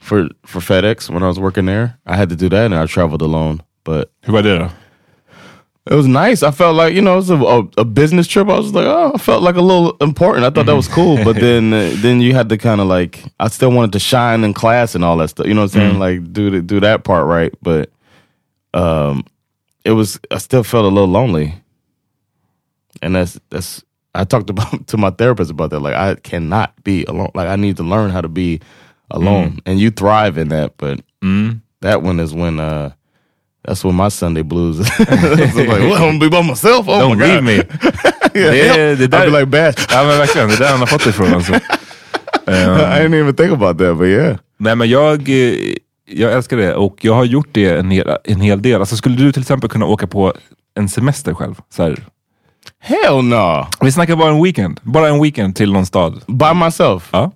for 0.00 0.28
for 0.44 0.60
FedEx 0.60 1.08
when 1.08 1.22
I 1.22 1.28
was 1.28 1.38
working 1.38 1.66
there. 1.66 1.98
I 2.06 2.16
had 2.16 2.28
to 2.30 2.36
do 2.36 2.48
that 2.48 2.64
and 2.66 2.74
I 2.74 2.86
traveled 2.86 3.22
alone. 3.22 3.60
But 3.84 4.10
who 4.26 4.42
det 4.42 4.58
då? 4.58 4.70
It 5.90 5.94
was 5.94 6.06
nice. 6.06 6.42
I 6.42 6.50
felt 6.50 6.76
like 6.76 6.92
you 6.92 7.00
know 7.00 7.14
it 7.14 7.16
was 7.16 7.30
a, 7.30 7.36
a, 7.36 7.68
a 7.78 7.84
business 7.84 8.26
trip. 8.26 8.48
I 8.48 8.58
was 8.58 8.74
like, 8.74 8.84
oh, 8.84 9.12
I 9.14 9.18
felt 9.18 9.42
like 9.42 9.56
a 9.56 9.62
little 9.62 9.96
important. 10.02 10.44
I 10.44 10.50
thought 10.50 10.66
that 10.66 10.76
was 10.76 10.88
cool, 10.88 11.16
but 11.24 11.36
then 11.40 11.72
uh, 11.72 11.92
then 11.96 12.20
you 12.20 12.34
had 12.34 12.50
to 12.50 12.58
kind 12.58 12.80
of 12.80 12.86
like 12.86 13.24
I 13.40 13.48
still 13.48 13.72
wanted 13.72 13.92
to 13.92 13.98
shine 13.98 14.44
in 14.44 14.52
class 14.52 14.94
and 14.94 15.02
all 15.02 15.16
that 15.16 15.28
stuff. 15.28 15.46
You 15.46 15.54
know 15.54 15.62
what 15.62 15.74
I'm 15.74 15.80
saying? 15.80 15.98
Like 15.98 16.32
do 16.32 16.50
the, 16.50 16.62
do 16.62 16.80
that 16.80 17.04
part 17.04 17.26
right, 17.26 17.54
but 17.62 17.90
um, 18.74 19.24
it 19.84 19.92
was 19.92 20.20
I 20.30 20.38
still 20.38 20.62
felt 20.62 20.84
a 20.84 20.88
little 20.88 21.08
lonely, 21.08 21.54
and 23.00 23.16
that's 23.16 23.40
that's 23.48 23.82
I 24.14 24.24
talked 24.24 24.50
about 24.50 24.86
to 24.88 24.98
my 24.98 25.10
therapist 25.10 25.50
about 25.50 25.70
that. 25.70 25.80
Like 25.80 25.94
I 25.94 26.16
cannot 26.16 26.84
be 26.84 27.04
alone. 27.04 27.30
Like 27.34 27.48
I 27.48 27.56
need 27.56 27.78
to 27.78 27.82
learn 27.82 28.10
how 28.10 28.20
to 28.20 28.28
be 28.28 28.60
alone, 29.10 29.60
and 29.64 29.80
you 29.80 29.90
thrive 29.90 30.36
in 30.36 30.48
that. 30.48 30.76
But 30.76 31.00
that 31.80 32.02
one 32.02 32.20
is 32.20 32.34
when 32.34 32.60
uh. 32.60 32.92
That's 33.68 33.84
when 33.84 33.94
my 33.96 34.10
Sunday 34.10 34.42
blues. 34.42 34.80
It's 34.98 35.54
like, 35.56 35.68
well, 35.68 35.94
I'm 35.94 36.00
gonna 36.00 36.18
be 36.18 36.28
by 36.30 36.42
myself. 36.42 36.88
Oh 36.88 37.00
Don't 37.00 37.18
my 37.18 37.24
leave 37.26 37.34
God. 37.34 37.44
me. 37.44 37.52
yeah, 37.54 38.52
Det, 38.52 38.68
är- 38.68 38.86
help. 38.88 38.98
det 38.98 39.06
där, 39.06 39.26
I'd 39.26 39.30
be 39.32 39.40
like, 39.40 39.46
Bash. 39.46 39.86
ja 39.90 40.04
men 40.04 40.18
verkligen, 40.18 40.48
det 40.48 40.54
är 40.54 40.58
där 40.58 40.70
han 40.70 40.80
har 40.80 40.86
fått 40.86 41.04
det 41.04 41.10
ifrån. 41.10 41.34
Alltså. 41.34 41.52
I 42.46 42.50
didn't 42.50 43.14
even 43.20 43.34
think 43.34 43.52
about 43.52 43.78
that, 43.78 43.98
but 43.98 44.06
yeah. 44.08 44.36
Nej 44.58 44.76
men 44.76 44.88
jag, 44.90 45.28
eh, 45.28 45.54
jag 46.10 46.32
älskar 46.32 46.56
det 46.56 46.74
och 46.74 46.96
jag 47.00 47.14
har 47.14 47.24
gjort 47.24 47.48
det 47.52 47.66
en 47.78 47.90
hel, 47.90 48.08
en 48.24 48.40
hel 48.40 48.62
del. 48.62 48.80
Alltså, 48.80 48.96
skulle 48.96 49.16
du 49.16 49.32
till 49.32 49.42
exempel 49.42 49.70
kunna 49.70 49.86
åka 49.86 50.06
på 50.06 50.32
en 50.78 50.88
semester 50.88 51.34
själv? 51.34 51.54
Så 51.74 51.82
här, 51.82 51.98
Hell 52.80 53.22
no. 53.24 53.66
vi 53.80 53.92
snackar 53.92 54.16
bara 54.16 54.30
en 54.30 54.42
weekend. 54.42 54.80
Bara 54.82 55.08
en 55.08 55.22
weekend 55.22 55.56
till 55.56 55.72
någon 55.72 55.86
stad. 55.86 56.22
By 56.26 56.54
myself. 56.64 57.08
Ja. 57.12 57.32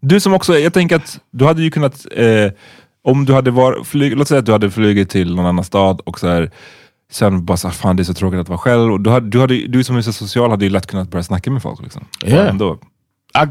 Du 0.00 0.20
som 0.20 0.34
också, 0.34 0.58
jag 0.58 0.72
tänker 0.74 0.96
att 0.96 1.20
du 1.30 1.44
hade 1.44 1.62
ju 1.62 1.70
kunnat, 1.70 2.06
eh, 2.16 2.50
om 3.04 3.24
du 3.24 3.34
hade 3.34 3.50
varit, 3.50 3.86
flyg, 3.86 4.16
låt 4.16 4.28
säga 4.28 4.38
att 4.38 4.46
du 4.46 4.52
hade 4.52 4.70
flugit 4.70 5.10
till 5.10 5.34
någon 5.34 5.46
annan 5.46 5.64
stad 5.64 6.00
och 6.00 6.20
så 6.20 6.28
här, 6.28 6.50
sen 7.12 7.44
bara 7.44 7.56
så 7.56 7.68
här, 7.68 7.74
fan 7.74 7.96
det 7.96 8.02
är 8.02 8.04
så 8.04 8.14
tråkigt 8.14 8.40
att 8.40 8.48
vara 8.48 8.58
själv. 8.58 8.92
Och 8.92 9.00
du, 9.00 9.10
hade, 9.10 9.28
du, 9.28 9.40
hade, 9.40 9.66
du 9.66 9.84
som 9.84 9.96
är 9.96 10.02
så 10.02 10.12
social 10.12 10.50
hade 10.50 10.64
ju 10.64 10.70
lätt 10.70 10.86
kunnat 10.86 11.10
börja 11.10 11.22
snacka 11.22 11.50
med 11.50 11.62
folk. 11.62 11.82
Liksom. 11.82 12.04
Bara 12.22 12.48
Ändå. 12.48 12.78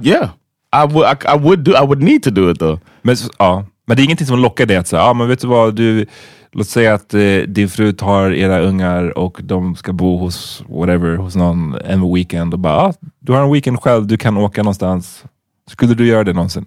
I, 0.03 0.07
yeah. 0.07 0.29
I 0.75 0.93
would 0.93 1.05
I, 1.05 1.35
I 1.35 1.37
would 1.39 1.59
do 1.59 1.71
I 1.71 1.85
would 1.85 2.03
need 2.03 2.23
to 2.23 2.29
do 2.29 2.51
it 2.51 2.59
though. 2.59 2.79
Men, 3.01 3.15
ja, 3.39 3.65
men 3.87 3.97
det 3.97 4.01
är 4.01 4.05
ingenting 4.05 4.27
som 4.27 4.39
lockar 4.39 4.65
dig 4.65 4.77
att 4.77 4.87
säga, 4.87 5.01
ja 5.01 5.13
men 5.13 5.27
vet 5.27 5.39
du 5.39 5.47
vad, 5.47 5.75
du, 5.75 6.05
låt 6.51 6.67
säga 6.67 6.93
att 6.93 7.13
eh, 7.13 7.37
din 7.47 7.69
fru 7.69 7.93
tar 7.93 8.31
era 8.31 8.59
ungar 8.59 9.17
och 9.17 9.39
de 9.43 9.75
ska 9.75 9.93
bo 9.93 10.17
hos 10.17 10.63
whatever, 10.67 11.15
hos 11.15 11.35
någon 11.35 11.75
en 11.85 12.13
weekend 12.13 12.53
och 12.53 12.59
bara, 12.59 12.75
ah, 12.75 12.93
du 13.19 13.33
har 13.33 13.41
en 13.41 13.51
weekend 13.51 13.79
själv, 13.79 14.07
du 14.07 14.17
kan 14.17 14.37
åka 14.37 14.63
någonstans. 14.63 15.23
Skulle 15.71 15.93
du 15.93 16.07
göra 16.07 16.23
det 16.23 16.33
någonsin? 16.33 16.65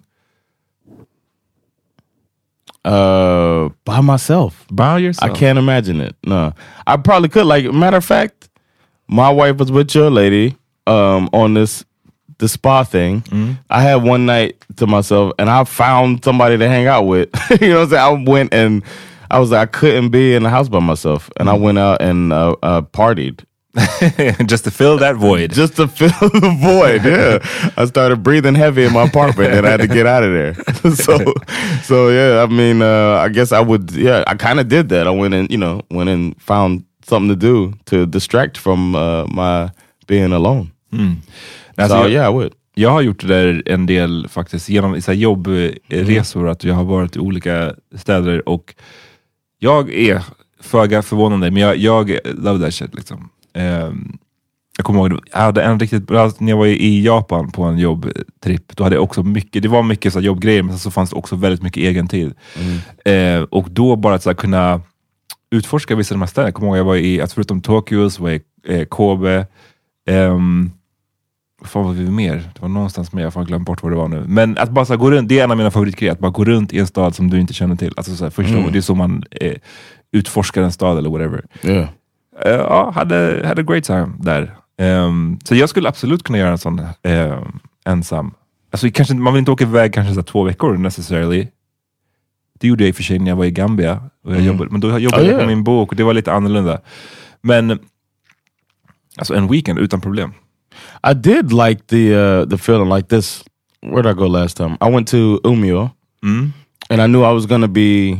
Uh 2.85 3.69
by 3.83 3.99
myself. 4.01 4.65
By 4.71 4.99
yourself. 4.99 5.31
I 5.31 5.33
can't 5.33 5.57
imagine 5.57 5.99
it. 5.99 6.15
No. 6.25 6.53
I 6.85 6.97
probably 6.97 7.29
could. 7.29 7.45
Like 7.45 7.65
matter 7.73 7.97
of 7.97 8.05
fact, 8.05 8.49
my 9.07 9.29
wife 9.29 9.57
was 9.57 9.71
with 9.71 9.93
your 9.95 10.09
lady 10.11 10.55
um 10.87 11.29
on 11.33 11.55
this 11.55 11.83
the 12.37 12.47
spa 12.47 12.83
thing. 12.83 13.23
I 13.69 13.81
had 13.81 14.03
one 14.03 14.25
night 14.25 14.57
to 14.77 14.85
myself 14.87 15.33
and 15.39 15.49
I 15.49 15.63
found 15.63 16.23
somebody 16.23 16.57
to 16.57 16.67
hang 16.67 16.85
out 16.85 17.03
with. 17.03 17.29
you 17.61 17.69
know 17.69 17.79
what 17.79 17.83
I'm 17.83 17.89
saying? 17.89 18.27
I 18.27 18.29
went 18.29 18.53
and 18.53 18.83
I 19.31 19.39
was 19.39 19.51
like 19.51 19.69
I 19.69 19.71
couldn't 19.71 20.09
be 20.09 20.35
in 20.35 20.43
the 20.43 20.49
house 20.49 20.69
by 20.69 20.79
myself. 20.79 21.29
And 21.37 21.49
I 21.49 21.53
went 21.53 21.79
out 21.79 22.01
and 22.01 22.31
uh, 22.31 22.55
uh 22.61 22.81
partied. 22.81 23.45
Just 24.45 24.63
to 24.63 24.71
fill 24.71 24.97
that 24.99 25.15
void. 25.15 25.51
just 25.51 25.75
to 25.75 25.87
fill 25.87 26.29
the 26.29 26.55
void. 26.61 27.03
Yeah, 27.03 27.39
I 27.75 27.85
started 27.85 28.23
breathing 28.23 28.55
heavy 28.55 28.85
in 28.85 28.93
my 28.93 29.03
apartment, 29.03 29.53
and 29.53 29.67
I 29.67 29.71
had 29.71 29.81
to 29.81 29.87
get 29.87 30.05
out 30.05 30.23
of 30.23 30.31
there. 30.31 30.53
so, 30.95 31.17
so 31.83 32.09
yeah. 32.09 32.41
I 32.41 32.47
mean, 32.47 32.81
uh, 32.81 33.19
I 33.25 33.29
guess 33.29 33.51
I 33.51 33.59
would. 33.59 33.91
Yeah, 33.91 34.23
I 34.27 34.35
kind 34.35 34.59
of 34.59 34.69
did 34.69 34.89
that. 34.89 35.07
I 35.07 35.11
went 35.11 35.33
and 35.33 35.51
you 35.51 35.57
know 35.57 35.81
went 35.91 36.09
and 36.09 36.41
found 36.41 36.85
something 37.03 37.29
to 37.29 37.35
do 37.35 37.73
to 37.85 38.05
distract 38.05 38.57
from 38.57 38.95
uh, 38.95 39.25
my 39.27 39.71
being 40.07 40.31
alone. 40.31 40.71
Alltså, 41.77 41.95
so 41.95 42.03
jag, 42.03 42.11
yeah, 42.11 42.29
I 42.29 42.33
would. 42.33 42.53
jag 42.75 42.89
har 42.89 43.01
gjort 43.01 43.21
det 43.21 43.27
där 43.27 43.63
en 43.65 43.85
del 43.85 44.27
faktiskt 44.27 44.69
genom 44.69 45.01
så 45.01 45.13
jobbresor, 45.13 46.49
att 46.49 46.63
jag 46.63 46.73
har 46.73 46.83
varit 46.83 47.15
i 47.15 47.19
olika 47.19 47.75
städer 47.95 48.49
och 48.49 48.75
jag 49.59 49.93
är 49.93 50.21
föga 50.59 51.01
förvånande, 51.01 51.51
men 51.51 51.61
jag, 51.61 51.77
jag 51.77 52.19
love 52.23 52.65
that 52.65 52.73
shit. 52.73 52.95
Liksom. 52.95 53.29
Ehm, 53.55 54.17
jag 54.77 54.85
kommer 54.85 54.99
ihåg, 54.99 55.19
jag 55.31 55.39
hade 55.39 55.63
en 55.63 55.79
riktigt 55.79 56.07
bra, 56.07 56.31
när 56.37 56.49
jag 56.49 56.57
var 56.57 56.65
i 56.65 57.05
Japan 57.05 57.51
på 57.51 57.63
en 57.63 57.77
jobbtripp, 57.77 58.75
då 58.75 58.83
hade 58.83 58.95
jag 58.95 59.03
också 59.03 59.23
mycket, 59.23 59.63
det 59.63 59.69
var 59.69 59.83
mycket 59.83 60.13
så 60.13 60.19
jobbgrejer, 60.19 60.63
men 60.63 60.77
så 60.79 60.91
fanns 60.91 61.09
det 61.09 61.15
också 61.15 61.35
väldigt 61.35 61.61
mycket 61.61 61.83
egen 61.83 62.07
tid. 62.07 62.33
Eh, 63.05 63.41
och 63.41 63.71
då 63.71 63.95
bara 63.95 64.15
att 64.15 64.23
så 64.23 64.33
kunna 64.35 64.81
utforska 65.51 65.95
vissa 65.95 66.15
av 66.15 66.19
de 66.19 66.21
här 66.21 66.27
städerna. 66.27 66.47
Jag 66.47 66.53
kommer 66.55 66.67
ihåg, 66.67 66.77
jag 66.77 66.83
var 66.85 66.95
i, 66.95 67.21
alltså 67.21 67.33
förutom 67.35 67.61
Tokyo, 67.61 68.09
så 68.09 68.23
var 68.23 68.29
jag 68.29 68.41
i 68.67 68.79
eh, 68.79 68.85
Kobe, 68.85 69.47
ehm, 70.09 70.71
vad 71.61 71.69
fan 71.69 71.83
var 71.83 71.93
vi 71.93 72.11
mer? 72.11 72.35
Det 72.35 72.61
var 72.61 72.69
någonstans 72.69 73.13
mer, 73.13 73.23
jag 73.23 73.31
har 73.31 73.45
glömt 73.45 73.65
bort 73.65 73.83
vad 73.83 73.91
det 73.91 73.95
var 73.95 74.07
nu. 74.07 74.23
Men 74.27 74.57
att 74.57 74.69
bara 74.69 74.85
så 74.85 74.97
gå 74.97 75.11
runt, 75.11 75.29
det 75.29 75.39
är 75.39 75.43
en 75.43 75.51
av 75.51 75.57
mina 75.57 75.71
favoritgrejer, 75.71 76.13
att 76.13 76.19
bara 76.19 76.31
gå 76.31 76.45
runt 76.45 76.73
i 76.73 76.79
en 76.79 76.87
stad 76.87 77.15
som 77.15 77.29
du 77.29 77.39
inte 77.39 77.53
känner 77.53 77.75
till. 77.75 77.93
Alltså 77.97 78.15
så 78.15 78.23
här, 78.23 78.31
första 78.31 78.51
gången, 78.57 78.71
det 78.73 78.79
är 78.79 78.81
så 78.81 78.95
man 78.95 79.23
eh, 79.31 79.53
utforskar 80.11 80.61
en 80.61 80.71
stad 80.71 80.97
eller 80.97 81.09
whatever. 81.09 81.45
Yeah. 81.63 81.87
Eh, 82.41 82.51
ja, 82.51 82.91
hade, 82.95 83.41
hade 83.47 83.61
a 83.61 83.65
great 83.67 83.83
time 83.83 84.11
där. 84.19 84.55
Ehm, 84.77 85.39
så 85.43 85.55
jag 85.55 85.69
skulle 85.69 85.89
absolut 85.89 86.23
kunna 86.23 86.37
göra 86.37 86.51
en 86.51 86.57
sån 86.57 86.81
ehm, 87.03 87.59
ensam. 87.85 88.33
Alltså, 88.71 88.87
kanske, 88.93 89.15
man 89.15 89.33
vill 89.33 89.39
inte 89.39 89.51
åka 89.51 89.63
iväg 89.63 89.93
kanske 89.93 90.13
så 90.13 90.23
två 90.23 90.43
veckor 90.43 90.77
necessarily. 90.77 91.47
Det 92.59 92.67
gjorde 92.67 92.83
jag 92.83 92.89
i 92.89 92.91
och 92.91 92.95
för 92.95 93.03
sig 93.03 93.19
när 93.19 93.31
jag 93.31 93.35
var 93.35 93.45
i 93.45 93.51
Gambia. 93.51 94.01
Och 94.23 94.35
jag 94.35 94.41
jobbade, 94.41 94.71
men 94.71 94.81
då 94.81 94.99
jobbade 94.99 95.23
Oh, 95.23 95.29
jag 95.29 95.39
på 95.39 95.47
min 95.47 95.63
bok 95.63 95.89
och 95.89 95.95
det 95.95 96.03
var 96.03 96.13
lite 96.13 96.33
annorlunda. 96.33 96.81
Men 97.41 97.79
alltså 99.17 99.35
en 99.35 99.47
weekend 99.47 99.79
utan 99.79 100.01
problem. 100.01 100.33
I 101.11 101.13
did 101.13 101.51
like 101.51 101.81
the 101.87 102.15
uh, 102.15 102.49
the 102.49 102.57
feeling 102.57 102.95
like 102.95 103.07
this. 103.07 103.43
Where 103.81 104.01
did 104.01 104.11
I 104.11 104.13
go 104.13 104.27
last 104.27 104.57
time? 104.57 104.77
I 104.81 104.89
went 104.89 105.07
to 105.07 105.39
Umio, 105.43 105.89
and 106.89 107.01
I 107.01 107.07
knew 107.07 107.23
I 107.23 107.33
was 107.33 107.45
gonna 107.45 107.67
be, 107.67 108.17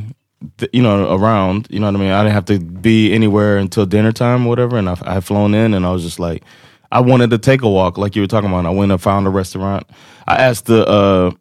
you 0.74 0.82
know, 0.82 1.14
around. 1.16 1.68
You 1.70 1.80
know 1.80 1.88
what 1.88 1.96
I 1.96 2.00
mean? 2.00 2.12
I 2.12 2.24
didn't 2.24 2.34
have 2.34 2.46
to 2.46 2.60
be 2.60 3.14
anywhere 3.14 3.58
until 3.58 3.86
dinner 3.86 4.12
time 4.12 4.46
or 4.46 4.50
whatever. 4.50 4.78
And 4.78 4.90
I, 4.90 4.96
I 5.02 5.14
had 5.16 5.24
flown 5.24 5.54
in, 5.54 5.74
and 5.74 5.86
I 5.86 5.92
was 5.92 6.04
just 6.04 6.20
like, 6.20 6.44
I 6.92 7.00
wanted 7.02 7.30
to 7.32 7.38
take 7.38 7.62
a 7.62 7.70
walk, 7.70 7.98
like 7.98 8.16
you 8.16 8.22
were 8.24 8.28
talking 8.28 8.50
about. 8.50 8.66
I 8.66 8.70
went 8.70 8.92
and 8.92 9.02
found 9.02 9.28
a 9.28 9.30
restaurant. 9.30 9.84
I 10.28 10.36
asked 10.36 10.66
the 10.66 10.86
uh, 10.88 11.32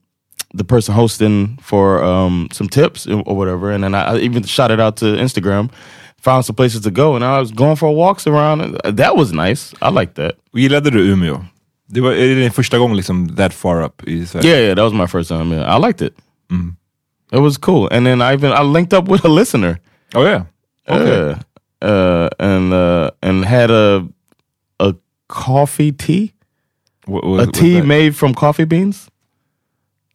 the 0.54 0.64
person 0.64 0.94
hosting 0.94 1.58
for 1.62 2.02
um, 2.04 2.48
some 2.52 2.68
tips 2.68 3.06
or 3.06 3.36
whatever, 3.36 3.70
and 3.72 3.84
then 3.84 3.94
I, 3.94 4.02
I 4.14 4.18
even 4.18 4.42
shot 4.44 4.70
it 4.70 4.80
out 4.80 4.96
to 4.96 5.04
Instagram. 5.04 5.70
Found 6.22 6.44
some 6.44 6.56
places 6.56 6.80
to 6.82 6.90
go, 6.90 7.14
and 7.16 7.24
I 7.24 7.38
was 7.40 7.52
going 7.52 7.76
for 7.76 7.90
walks 7.94 8.26
around. 8.26 8.60
and 8.62 8.96
That 8.98 9.14
was 9.16 9.32
nice. 9.32 9.74
I 9.82 9.90
liked 9.90 10.14
that. 10.14 10.34
Gillade 10.54 10.90
du 10.90 10.98
Umeå? 11.12 11.44
Det 11.86 12.00
var 12.00 12.12
är 12.12 12.28
det 12.28 12.34
din 12.34 12.50
första 12.50 12.78
gång 12.78 12.94
liksom 12.96 13.28
that 13.36 13.54
far 13.54 13.82
up 13.82 14.02
i 14.06 14.26
Sverige? 14.26 14.48
Yeah, 14.50 14.60
yeah, 14.62 14.74
that 14.76 14.84
was 14.84 14.92
my 14.92 15.06
first 15.06 15.28
time. 15.28 15.54
Yeah, 15.54 15.76
I 15.76 15.86
liked 15.86 16.06
it. 16.06 16.14
It 17.34 17.40
was 17.40 17.58
cool. 17.58 17.88
And 17.90 18.06
then 18.06 18.22
I 18.22 18.32
even 18.34 18.52
I 18.52 18.62
linked 18.62 18.94
up 18.94 19.08
with 19.08 19.24
a 19.24 19.28
listener. 19.28 19.78
Oh 20.14 20.22
yeah. 20.24 20.44
Okay. 20.88 21.40
Uh, 21.82 21.86
uh, 21.86 22.28
and 22.38 22.72
uh, 22.72 23.10
and 23.22 23.44
had 23.44 23.70
a 23.70 24.06
a 24.78 24.94
coffee 25.28 25.92
tea, 25.92 26.32
What, 27.06 27.48
a 27.48 27.52
tea 27.52 27.80
made 27.80 28.14
from 28.14 28.34
coffee 28.34 28.64
beans, 28.66 29.08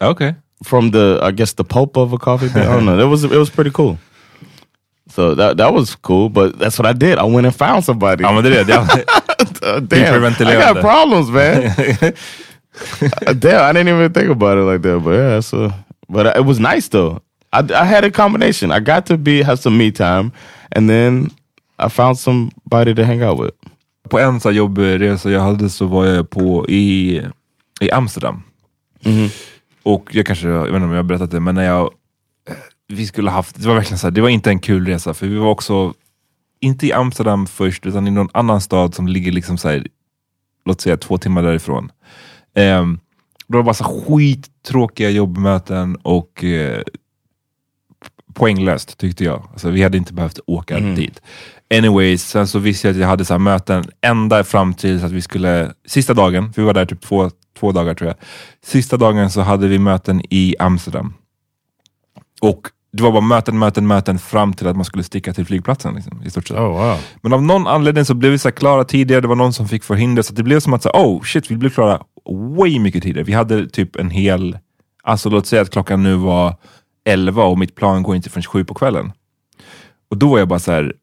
Okay. 0.01 0.35
from 0.63 0.91
the 0.91 1.19
I 1.21 1.31
guess 1.31 1.53
the 1.53 1.63
pulp 1.63 1.97
of 1.97 2.13
a 2.13 2.17
coffee 2.17 2.47
bean. 2.53 2.63
I 2.63 2.73
don't 2.75 2.85
know. 2.85 2.99
It 2.99 3.09
was 3.09 3.23
it 3.23 3.37
was 3.37 3.49
pretty 3.49 3.71
cool. 3.71 3.97
So 5.09 5.35
that 5.35 5.57
that 5.57 5.73
was 5.73 5.95
cool, 5.95 6.29
but 6.29 6.57
that's 6.59 6.79
what 6.79 6.85
I 6.85 6.93
did. 6.93 7.17
I 7.17 7.23
went 7.23 7.45
and 7.45 7.55
found 7.55 7.83
somebody. 7.83 8.23
Ja 8.23 8.31
men 8.31 8.43
det 8.43 8.59
är 8.59 8.63
det. 8.63 8.87
det. 8.95 9.05
Uh, 9.61 9.79
damn, 9.81 10.23
I 10.23 10.55
got 10.55 10.81
problems, 10.81 11.29
man. 11.29 11.73
Damn, 13.39 13.61
I 13.69 13.73
didn't 13.73 13.89
even 13.89 14.13
think 14.13 14.29
about 14.29 14.57
it 14.57 14.61
like 14.61 14.81
that. 14.83 14.99
But 15.03 15.11
yeah, 15.11 15.39
so 15.41 15.71
but 16.09 16.37
it 16.37 16.45
was 16.45 16.59
nice 16.59 16.89
though. 16.89 17.19
I, 17.51 17.59
I 17.73 17.85
had 17.85 18.03
a 18.03 18.11
combination. 18.11 18.71
I 18.71 18.79
got 18.79 19.05
to 19.05 19.17
be 19.17 19.43
have 19.43 19.57
some 19.57 19.77
me 19.77 19.91
time, 19.91 20.31
and 20.75 20.89
then 20.89 21.29
I 21.79 21.89
found 21.89 22.19
somebody 22.19 22.95
to 22.95 23.03
hang 23.03 23.23
out 23.23 23.39
with. 23.39 23.55
På 24.09 24.19
en 24.19 24.39
så 24.39 24.51
jobbresa 24.51 25.31
jag 25.31 25.41
hade 25.41 25.69
så 25.69 25.85
var 25.85 26.05
jag 26.05 26.29
på 26.29 26.69
i, 26.69 27.21
i 27.81 27.91
Amsterdam. 27.91 28.43
Och 29.83 30.15
jag 30.15 30.25
kanske, 30.25 30.47
jag 30.47 30.61
vet 30.61 30.73
inte 30.73 30.85
om 30.85 30.91
jag 30.91 30.97
har 30.97 31.03
berättat 31.03 31.31
det, 31.31 31.39
men 31.39 31.55
när 31.55 31.63
jag, 31.63 31.91
vi 32.87 33.07
skulle 33.07 33.29
haft, 33.31 33.61
det 33.61 33.67
var 33.67 33.75
verkligen 33.75 33.97
så 33.97 34.07
här, 34.07 34.11
det 34.11 34.21
var 34.21 34.29
inte 34.29 34.49
en 34.49 34.59
kul 34.59 34.85
resa, 34.85 35.13
för 35.13 35.27
vi 35.27 35.35
var 35.35 35.47
också, 35.49 35.93
inte 36.59 36.87
i 36.87 36.93
Amsterdam 36.93 37.47
först, 37.47 37.85
utan 37.85 38.07
i 38.07 38.11
någon 38.11 38.29
annan 38.33 38.61
stad 38.61 38.95
som 38.95 39.07
ligger 39.07 39.31
liksom 39.31 39.57
så 39.57 39.69
här, 39.69 39.87
låt 40.65 40.81
säga 40.81 40.97
två 40.97 41.17
timmar 41.17 41.43
därifrån. 41.43 41.91
Um, 42.55 42.99
det 43.49 43.57
var 43.57 43.63
bara 43.63 43.73
så 43.73 43.83
skittråkiga 43.83 45.09
jobbmöten 45.09 45.95
och 45.95 46.43
eh, 46.43 46.81
poänglöst 48.33 48.97
tyckte 48.97 49.23
jag. 49.23 49.47
Alltså, 49.51 49.69
vi 49.69 49.83
hade 49.83 49.97
inte 49.97 50.13
behövt 50.13 50.39
åka 50.45 50.79
dit. 50.79 51.21
Anyways, 51.73 52.29
sen 52.29 52.47
så 52.47 52.59
visste 52.59 52.87
jag 52.87 52.93
att 52.93 53.01
jag 53.01 53.07
hade 53.07 53.25
så 53.25 53.39
möten 53.39 53.83
ända 54.01 54.43
fram 54.43 54.73
till 54.73 55.05
att 55.05 55.11
vi 55.11 55.21
skulle, 55.21 55.71
sista 55.87 56.13
dagen, 56.13 56.53
för 56.53 56.61
vi 56.61 56.65
var 56.65 56.73
där 56.73 56.85
typ 56.85 57.01
två, 57.01 57.31
två 57.59 57.71
dagar 57.71 57.93
tror 57.93 58.07
jag. 58.07 58.17
Sista 58.65 58.97
dagen 58.97 59.31
så 59.31 59.41
hade 59.41 59.67
vi 59.67 59.79
möten 59.79 60.21
i 60.29 60.55
Amsterdam. 60.59 61.13
Och 62.41 62.69
det 62.91 63.03
var 63.03 63.11
bara 63.11 63.21
möten, 63.21 63.59
möten, 63.59 63.87
möten 63.87 64.19
fram 64.19 64.53
till 64.53 64.67
att 64.67 64.75
man 64.75 64.85
skulle 64.85 65.03
sticka 65.03 65.33
till 65.33 65.45
flygplatsen. 65.45 65.95
Liksom, 65.95 66.23
i 66.25 66.29
stort 66.29 66.47
sett. 66.47 66.57
Oh 66.57 66.67
wow! 66.67 66.97
Men 67.21 67.33
av 67.33 67.43
någon 67.43 67.67
anledning 67.67 68.05
så 68.05 68.13
blev 68.13 68.31
vi 68.31 68.37
så 68.37 68.51
klara 68.51 68.83
tidigare, 68.83 69.21
det 69.21 69.27
var 69.27 69.35
någon 69.35 69.53
som 69.53 69.67
fick 69.67 69.83
förhinder, 69.83 70.21
så 70.21 70.33
det 70.33 70.43
blev 70.43 70.59
som 70.59 70.73
att, 70.73 70.83
så 70.83 70.89
oh 70.89 71.23
shit, 71.23 71.51
vi 71.51 71.55
blev 71.55 71.69
klara 71.69 72.01
way 72.25 72.79
mycket 72.79 73.03
tidigare. 73.03 73.23
Vi 73.23 73.33
hade 73.33 73.69
typ 73.69 73.95
en 73.95 74.09
hel, 74.09 74.57
alltså 75.03 75.29
låt 75.29 75.45
säga 75.45 75.61
att 75.61 75.69
klockan 75.69 76.03
nu 76.03 76.15
var 76.15 76.55
11 77.05 77.43
och 77.43 77.59
mitt 77.59 77.75
plan 77.75 78.03
går 78.03 78.15
inte 78.15 78.29
förrän 78.29 78.43
sju 78.43 78.63
på 78.63 78.73
kvällen. 78.73 79.11
Och 80.09 80.17
då 80.17 80.29
var 80.29 80.39
jag 80.39 80.47
bara 80.47 80.59
så 80.59 80.71
här, 80.71 80.93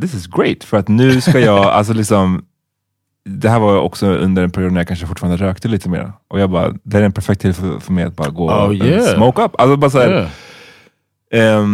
this 0.00 0.14
is 0.14 0.26
great, 0.26 0.64
för 0.64 0.76
att 0.76 0.88
nu 0.88 1.20
ska 1.20 1.40
jag, 1.40 1.58
alltså 1.64 1.92
liksom, 1.92 2.44
det 3.24 3.48
här 3.48 3.60
var 3.60 3.80
också 3.80 4.06
under 4.06 4.42
en 4.42 4.50
period 4.50 4.72
när 4.72 4.80
jag 4.80 4.88
kanske 4.88 5.06
fortfarande 5.06 5.44
rökte 5.44 5.68
lite 5.68 5.88
mer. 5.88 6.12
Och 6.28 6.40
jag 6.40 6.50
bara, 6.50 6.74
det 6.82 6.98
är 6.98 7.02
en 7.02 7.12
perfekt 7.12 7.40
tid 7.40 7.56
för, 7.56 7.80
för 7.80 7.92
mig 7.92 8.04
att 8.04 8.16
bara 8.16 8.30
gå 8.30 8.50
Oh, 8.50 8.64
och 8.64 8.74
yeah. 8.74 9.14
smoke 9.14 9.42
up. 9.42 9.60
Alltså 9.60 9.76
bara 9.76 9.90
så 9.90 9.98
här, 9.98 10.30
Yeah. 11.34 11.66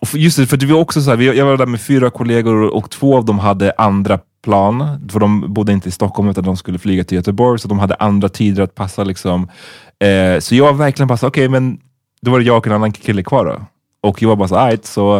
Och 0.00 0.08
för, 0.08 0.18
just 0.18 0.36
det, 0.36 0.46
för 0.46 0.56
det 0.56 0.66
var 0.66 0.80
också 0.80 1.02
så 1.02 1.10
här, 1.10 1.22
jag 1.22 1.46
var 1.46 1.56
där 1.56 1.66
med 1.66 1.80
fyra 1.80 2.10
kollegor 2.10 2.74
och 2.74 2.90
två 2.90 3.16
av 3.16 3.24
dem 3.24 3.38
hade 3.38 3.72
andra 3.78 4.18
plan. 4.46 5.08
För 5.12 5.20
de 5.20 5.54
bodde 5.54 5.72
inte 5.72 5.88
i 5.88 5.92
Stockholm 5.92 6.28
utan 6.28 6.44
de 6.44 6.56
skulle 6.56 6.78
flyga 6.78 7.04
till 7.04 7.16
Göteborg, 7.16 7.58
så 7.58 7.68
de 7.68 7.78
hade 7.78 7.94
andra 7.94 8.28
tider 8.28 8.62
att 8.62 8.74
passa. 8.74 9.04
Liksom. 9.04 9.48
Eh, 10.04 10.40
så 10.40 10.54
jag 10.54 10.64
var 10.64 10.72
verkligen 10.72 11.08
bara 11.08 11.18
okej, 11.22 11.48
men 11.48 11.78
då 12.22 12.30
var 12.30 12.38
det 12.38 12.44
jag 12.44 12.56
och 12.56 12.66
en 12.66 12.72
annan 12.72 12.92
kille 12.92 13.22
kvar 13.22 13.44
då. 13.44 13.60
Och 14.08 14.22
jag 14.22 14.28
var 14.28 14.36
bara 14.36 14.48
så, 14.48 14.56
alright, 14.56 14.86
så 14.86 15.16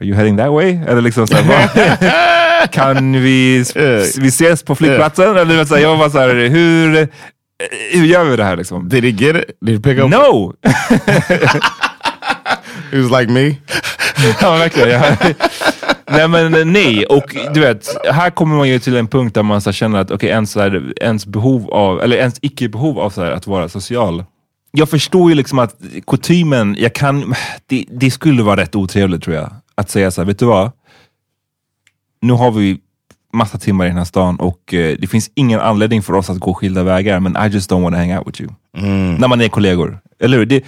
are 0.00 0.06
you 0.06 0.16
heading 0.16 0.36
that 0.36 0.52
way? 0.52 0.78
Eller 0.86 1.00
liksom 1.00 1.26
så 1.26 1.36
här, 1.36 2.66
kan 2.72 3.12
vi, 3.12 3.64
vi 4.18 4.28
ses 4.28 4.62
på 4.62 4.74
flygplatsen? 4.74 5.36
Eller 5.36 5.64
så 5.64 5.74
här, 5.74 5.82
jag 5.82 5.90
var 5.90 5.98
bara 5.98 6.10
så 6.10 6.18
här, 6.18 6.34
hur, 6.34 6.96
eh, 6.96 7.06
hur 7.92 8.04
gör 8.04 8.24
vi 8.24 8.36
det 8.36 8.44
här 8.44 8.56
liksom? 8.56 8.88
Did 8.88 9.04
he 9.04 9.10
get 9.10 9.36
it? 9.36 9.44
Did 9.60 9.76
he 9.76 9.82
pick 9.82 9.98
up? 10.04 10.10
No! 10.10 10.54
He 12.90 12.98
was 12.98 13.10
like 13.20 13.30
me. 13.30 13.56
Ja, 14.40 14.56
verkligen. 14.56 14.90
Ja. 14.90 15.16
Nej, 16.10 16.28
men 16.28 16.72
nej. 16.72 17.06
Och 17.06 17.36
du 17.54 17.60
vet, 17.60 17.96
här 18.10 18.30
kommer 18.30 18.56
man 18.56 18.68
ju 18.68 18.78
till 18.78 18.96
en 18.96 19.08
punkt 19.08 19.34
där 19.34 19.42
man 19.42 19.60
så 19.60 19.72
känner 19.72 19.98
att 19.98 20.10
okay, 20.10 20.28
ens, 20.28 20.50
så 20.50 20.60
här, 20.60 20.92
ens 21.00 21.26
behov 21.26 21.70
av, 21.70 22.00
eller 22.02 22.16
ens 22.16 22.38
icke-behov 22.42 22.98
av 22.98 23.10
så 23.10 23.24
här, 23.24 23.30
att 23.30 23.46
vara 23.46 23.68
social. 23.68 24.24
Jag 24.70 24.88
förstår 24.88 25.30
ju 25.30 25.34
liksom 25.34 25.58
att 25.58 25.76
kutymen, 26.06 26.76
jag 26.78 26.92
kan, 26.92 27.34
det, 27.66 27.84
det 27.90 28.10
skulle 28.10 28.42
vara 28.42 28.60
rätt 28.60 28.74
otrevligt 28.74 29.22
tror 29.22 29.36
jag. 29.36 29.52
Att 29.74 29.90
säga 29.90 30.10
så 30.10 30.20
här, 30.20 30.26
vet 30.26 30.38
du 30.38 30.46
vad? 30.46 30.72
Nu 32.20 32.32
har 32.32 32.50
vi 32.50 32.78
massa 33.32 33.58
timmar 33.58 33.84
i 33.84 33.88
den 33.88 33.98
här 33.98 34.04
stan 34.04 34.36
och 34.36 34.74
eh, 34.74 34.96
det 34.98 35.06
finns 35.06 35.30
ingen 35.34 35.60
anledning 35.60 36.02
för 36.02 36.12
oss 36.12 36.30
att 36.30 36.38
gå 36.38 36.54
skilda 36.54 36.82
vägar, 36.82 37.20
men 37.20 37.36
I 37.46 37.54
just 37.54 37.70
don't 37.70 37.82
want 37.82 37.94
to 37.94 37.98
hang 37.98 38.18
out 38.18 38.28
with 38.28 38.42
you. 38.42 38.50
När 39.18 39.28
man 39.28 39.40
är 39.40 39.48
kollegor. 39.48 39.98
Eller 40.20 40.38
hur? 40.38 40.46
Det, 40.46 40.64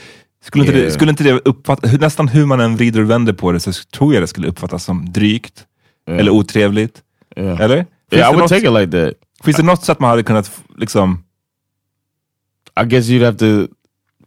skulle, 0.48 0.64
inte 0.64 0.72
det, 0.76 0.80
Yeah. 0.80 0.92
skulle 0.92 1.10
inte 1.10 1.24
det 1.24 1.32
uppfattas, 1.44 1.92
nästan 1.92 2.28
hur 2.28 2.46
man 2.46 2.60
än 2.60 2.76
vrider 2.76 3.00
och 3.02 3.10
vänder 3.10 3.32
på 3.32 3.52
det, 3.52 3.60
så 3.60 3.72
tror 3.72 4.14
jag 4.14 4.22
det 4.22 4.26
skulle 4.26 4.48
uppfattas 4.48 4.84
som 4.84 5.12
drygt. 5.12 5.64
Eller 6.10 6.30
otrevligt. 6.30 7.02
Yeah. 7.36 7.60
Eller? 7.60 7.76
Finns, 7.76 7.86
Yeah, 8.20 8.28
I 8.30 8.32
would 8.32 8.38
något, 8.40 8.48
take 8.48 8.66
it 8.66 8.72
like 8.72 8.90
that. 8.92 9.14
finns 9.44 9.56
det 9.56 9.62
något 9.62 9.84
sätt 9.84 10.00
man 10.00 10.10
hade 10.10 10.22
kunnat 10.22 10.50
liksom... 10.78 11.24
I 12.80 12.84
guess 12.84 13.08
you'd 13.08 13.24
have 13.24 13.38
to 13.38 13.72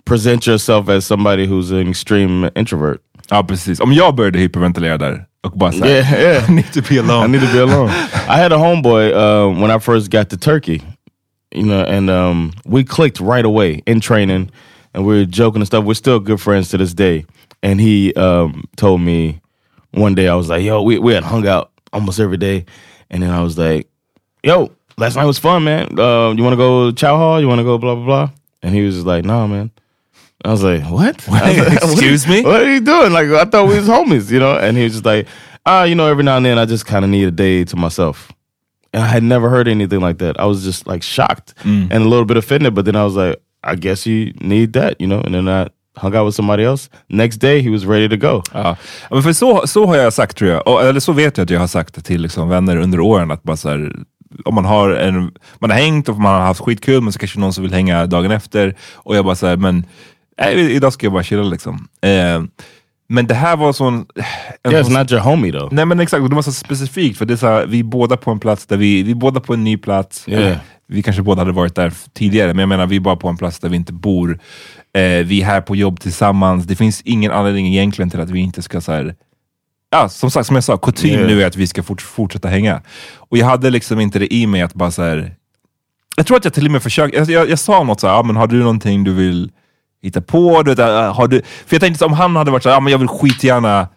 present 0.06 0.48
yourself 0.48 0.90
as 0.90 1.06
somebody 1.06 1.46
who's 1.48 1.72
an 1.82 1.88
extreme 1.90 2.50
introvert. 2.56 2.98
Ja, 3.30 3.44
precis. 3.44 3.80
Om 3.80 3.94
jag 3.94 4.16
började 4.16 4.40
hyperventilera 4.40 4.98
där, 4.98 5.26
och 5.44 5.52
bara 5.52 5.72
såhär, 5.72 5.92
Yeah, 5.92 6.14
yeah. 6.22 6.50
I 6.50 6.54
need 6.54 6.74
to 6.74 6.82
be 6.90 7.00
alone. 7.00 7.26
I 7.26 7.30
need 7.40 7.42
to 7.52 7.56
be 7.58 7.64
alone. 7.64 7.92
I 8.30 8.42
had 8.42 8.52
a 8.54 8.58
homeboy 8.58 9.12
uh, 9.14 9.62
when 9.62 9.78
I 9.78 9.80
first 9.80 10.12
got 10.12 10.30
to 10.30 10.38
Turkey, 10.38 10.82
you 11.56 11.64
know, 11.64 11.82
and 11.86 12.10
um, 12.10 12.52
we 12.66 12.84
clicked 12.84 13.20
right 13.22 13.46
away 13.46 13.82
in 13.86 14.02
training, 14.02 14.50
and 14.94 15.06
we 15.06 15.18
were 15.18 15.26
joking 15.26 15.62
and 15.62 15.68
stuff. 15.68 15.86
We're 15.86 15.94
still 15.94 16.20
good 16.20 16.42
friends 16.42 16.70
to 16.70 16.78
this 16.78 16.94
day. 16.94 17.26
And 17.64 17.80
he 17.80 18.14
um, 18.16 18.66
told 18.76 19.02
me 19.02 19.42
one 19.92 20.16
day, 20.16 20.28
I 20.28 20.36
was 20.36 20.50
like, 20.50 20.64
"Yo, 20.64 20.82
we 20.82 20.98
we 21.00 21.14
had 21.14 21.24
hung 21.24 21.48
out 21.48 21.72
almost 21.94 22.20
every 22.20 22.38
day," 22.38 22.66
and 23.10 23.22
then 23.22 23.30
I 23.30 23.42
was 23.42 23.58
like, 23.58 23.90
"Yo, 24.44 24.72
last 24.98 25.16
night 25.16 25.26
was 25.26 25.38
fun, 25.38 25.64
man. 25.64 26.00
Uh, 26.00 26.32
you 26.32 26.44
want 26.44 26.54
to 26.54 26.58
go 26.58 26.92
chow 26.92 27.18
hall? 27.18 27.40
You 27.40 27.48
want 27.48 27.60
to 27.60 27.64
go 27.64 27.78
blah 27.78 27.96
blah 27.96 28.06
blah?" 28.06 28.32
And 28.64 28.74
he 28.74 28.82
was 28.82 28.96
just 28.96 29.08
like, 29.08 29.26
"No, 29.26 29.48
man." 29.48 29.72
I 30.44 30.50
was 30.50 30.64
like, 30.64 30.84
"What? 30.84 31.28
I 31.30 31.50
was 31.50 31.58
like, 31.58 31.84
Excuse 31.84 32.28
what, 32.28 32.34
me? 32.34 32.42
What 32.44 32.62
are 32.64 32.74
you 32.74 32.82
doing? 32.82 33.14
Like, 33.14 33.28
I 33.28 33.46
thought 33.46 33.68
we 33.68 33.76
was 33.76 33.88
homies, 33.88 34.32
you 34.32 34.40
know?" 34.40 34.58
And 34.58 34.76
he 34.76 34.84
was 34.84 34.94
just 34.94 35.06
like, 35.06 35.28
"Ah, 35.66 35.84
you 35.84 35.94
know, 35.94 36.08
every 36.08 36.24
now 36.24 36.38
and 36.38 36.46
then, 36.46 36.58
I 36.58 36.66
just 36.66 36.86
kind 36.86 37.06
of 37.06 37.12
need 37.12 37.28
a 37.28 37.32
day 37.32 37.64
to 37.66 37.76
myself." 37.76 38.32
And 38.94 39.04
I 39.04 39.08
had 39.08 39.24
never 39.24 39.50
heard 39.50 39.68
anything 39.68 40.02
like 40.02 40.18
that. 40.18 40.40
I 40.40 40.46
was 40.46 40.64
just 40.64 40.88
like 40.88 41.04
shocked 41.04 41.54
and 41.92 42.04
a 42.04 42.10
little 42.10 42.26
bit 42.26 42.38
offended. 42.38 42.76
But 42.76 42.86
then 42.86 42.96
I 42.96 43.06
was 43.06 43.16
like, 43.16 43.42
"I 43.74 43.76
guess 43.76 44.08
you 44.08 44.34
need 44.36 44.74
that, 44.74 44.94
you 45.00 45.10
know?" 45.10 45.26
And 45.26 45.34
then 45.34 45.48
I 45.48 45.70
hung 45.96 46.16
out 46.16 46.26
with 46.26 46.36
somebody 46.36 46.64
else. 46.64 46.90
Next 47.08 47.42
day, 47.42 47.62
he 47.62 47.70
was 47.70 47.86
ready 47.86 48.10
to 48.10 48.16
go. 48.16 48.44
Ja, 48.54 48.78
men 49.10 49.24
för 49.24 49.34
så, 49.34 49.68
så 49.68 49.86
har 49.86 49.96
jag 49.96 50.14
sagt 50.14 50.38
tror 50.38 50.52
jag, 50.52 50.68
och, 50.68 50.82
eller 50.84 51.00
så 51.00 51.14
vet 51.14 51.38
jag 51.38 51.44
att 51.44 51.50
jag 51.50 51.60
har 51.60 51.68
sagt 51.68 52.06
till 52.06 52.22
liksom, 52.22 52.50
vänner 52.50 52.78
under 52.78 53.00
åren 53.00 53.32
att 53.32 53.44
bara 53.44 53.58
så 53.58 53.70
här, 53.70 53.96
om 54.46 54.56
man 54.56 54.66
har, 54.66 54.90
en, 54.90 55.32
man 55.60 55.70
har 55.70 55.78
hängt 55.78 56.10
och 56.10 56.20
man 56.20 56.34
har 56.34 56.42
haft 56.42 56.62
skitkul 56.62 57.02
men 57.02 57.14
så 57.14 57.20
kanske 57.20 57.40
någon 57.40 57.54
som 57.54 57.64
vill 57.64 57.74
hänga 57.74 58.06
dagen 58.06 58.32
efter 58.32 58.76
och 58.94 59.16
jag 59.16 59.26
bara 59.26 59.36
såhär, 59.36 59.58
men 59.58 59.86
nej, 60.42 60.72
idag 60.76 60.94
ska 60.94 61.06
jag 61.06 61.14
bara 61.14 61.24
chilla 61.24 61.44
liksom. 61.44 61.88
Eh, 62.02 62.44
men 63.10 63.28
det 63.28 63.34
här 63.34 63.58
var 63.58 63.74
sån... 63.74 64.06
en 64.64 64.72
Yeah, 64.72 64.86
it's 64.86 65.00
not 65.00 65.12
your 65.12 65.22
homie 65.22 65.52
though. 65.52 65.74
Nej 65.74 65.86
men 65.86 66.00
exakt, 66.00 66.30
det 66.30 66.36
var 66.36 66.42
så 66.42 66.52
specifikt 66.52 67.18
för 67.18 67.26
det 67.26 67.34
är 67.34 67.38
så 67.38 67.48
här, 67.48 67.66
vi 67.66 67.80
är 67.80 67.84
båda 67.84 68.18
på 68.18 68.32
en 68.32 68.40
plats 68.40 68.66
där 68.66 68.78
vi, 68.78 69.04
vi 69.04 69.12
är 69.12 69.16
båda 69.16 69.40
på 69.40 69.54
en 69.54 69.64
ny 69.64 69.78
plats. 69.78 70.30
Yeah. 70.30 70.58
Vi 70.92 71.04
kanske 71.04 71.22
båda 71.22 71.42
hade 71.42 71.52
varit 71.52 71.76
där 71.76 71.94
tidigare, 72.14 72.48
men 72.48 72.60
jag 72.60 72.70
menar 72.70 72.88
vi 72.88 72.96
är 72.96 73.00
bara 73.00 73.16
på 73.16 73.28
en 73.28 73.38
plats 73.38 73.60
där 73.60 73.70
vi 73.70 73.76
inte 73.76 73.94
bor. 73.94 74.40
Eh, 74.94 75.02
vi 75.02 75.42
är 75.42 75.46
här 75.46 75.62
på 75.62 75.76
jobb 75.76 76.00
tillsammans. 76.00 76.66
Det 76.66 76.76
finns 76.76 77.02
ingen 77.02 77.32
anledning 77.32 77.68
egentligen 77.68 78.10
till 78.10 78.20
att 78.20 78.30
vi 78.30 78.40
inte 78.40 78.62
ska 78.62 78.82
så 78.82 78.92
här, 78.92 79.16
Ja, 79.94 80.10
som 80.10 80.32
sagt, 80.32 80.48
som 80.48 80.56
jag 80.56 80.64
sa, 80.64 80.78
kutym 80.78 81.10
Yeah. 81.10 81.28
nu 81.28 81.42
är 81.44 81.48
att 81.48 81.56
vi 81.56 81.68
ska 81.68 81.84
fort, 81.84 82.02
fortsätta 82.02 82.48
hänga. 82.48 82.82
Och 83.18 83.38
jag 83.38 83.46
hade 83.46 83.70
liksom 83.70 84.00
inte 84.00 84.20
det 84.20 84.34
i 84.34 84.48
mig 84.48 84.62
att 84.62 84.74
bara 84.74 84.92
så 84.92 85.04
här. 85.04 85.36
Jag 86.18 86.26
tror 86.26 86.38
att 86.38 86.46
jag 86.46 86.54
till 86.54 86.66
och 86.66 86.72
med 86.72 86.84
försökte, 86.84 87.18
jag, 87.18 87.30
jag, 87.30 87.50
jag 87.50 87.60
sa 87.60 87.84
något 87.84 88.00
så 88.00 88.08
här, 88.08 88.14
ja, 88.14 88.24
men 88.24 88.36
har 88.36 88.48
du 88.48 88.60
någonting 88.60 89.04
du 89.04 89.14
vill 89.14 89.52
hitta 90.02 90.22
på? 90.22 90.64
Du 90.64 90.72
vet, 90.72 90.80
äh, 90.80 91.14
har 91.14 91.28
du, 91.28 91.42
för 91.66 91.76
jag 91.76 91.82
tänkte 91.82 92.06
om 92.06 92.14
han 92.14 92.36
hade 92.36 92.52
varit 92.52 92.64
så 92.64 92.70
här, 92.70 92.76
ja, 92.76 92.80
men 92.80 92.92
jag 92.92 93.00
vill 93.00 93.08
skitgärna 93.08 93.88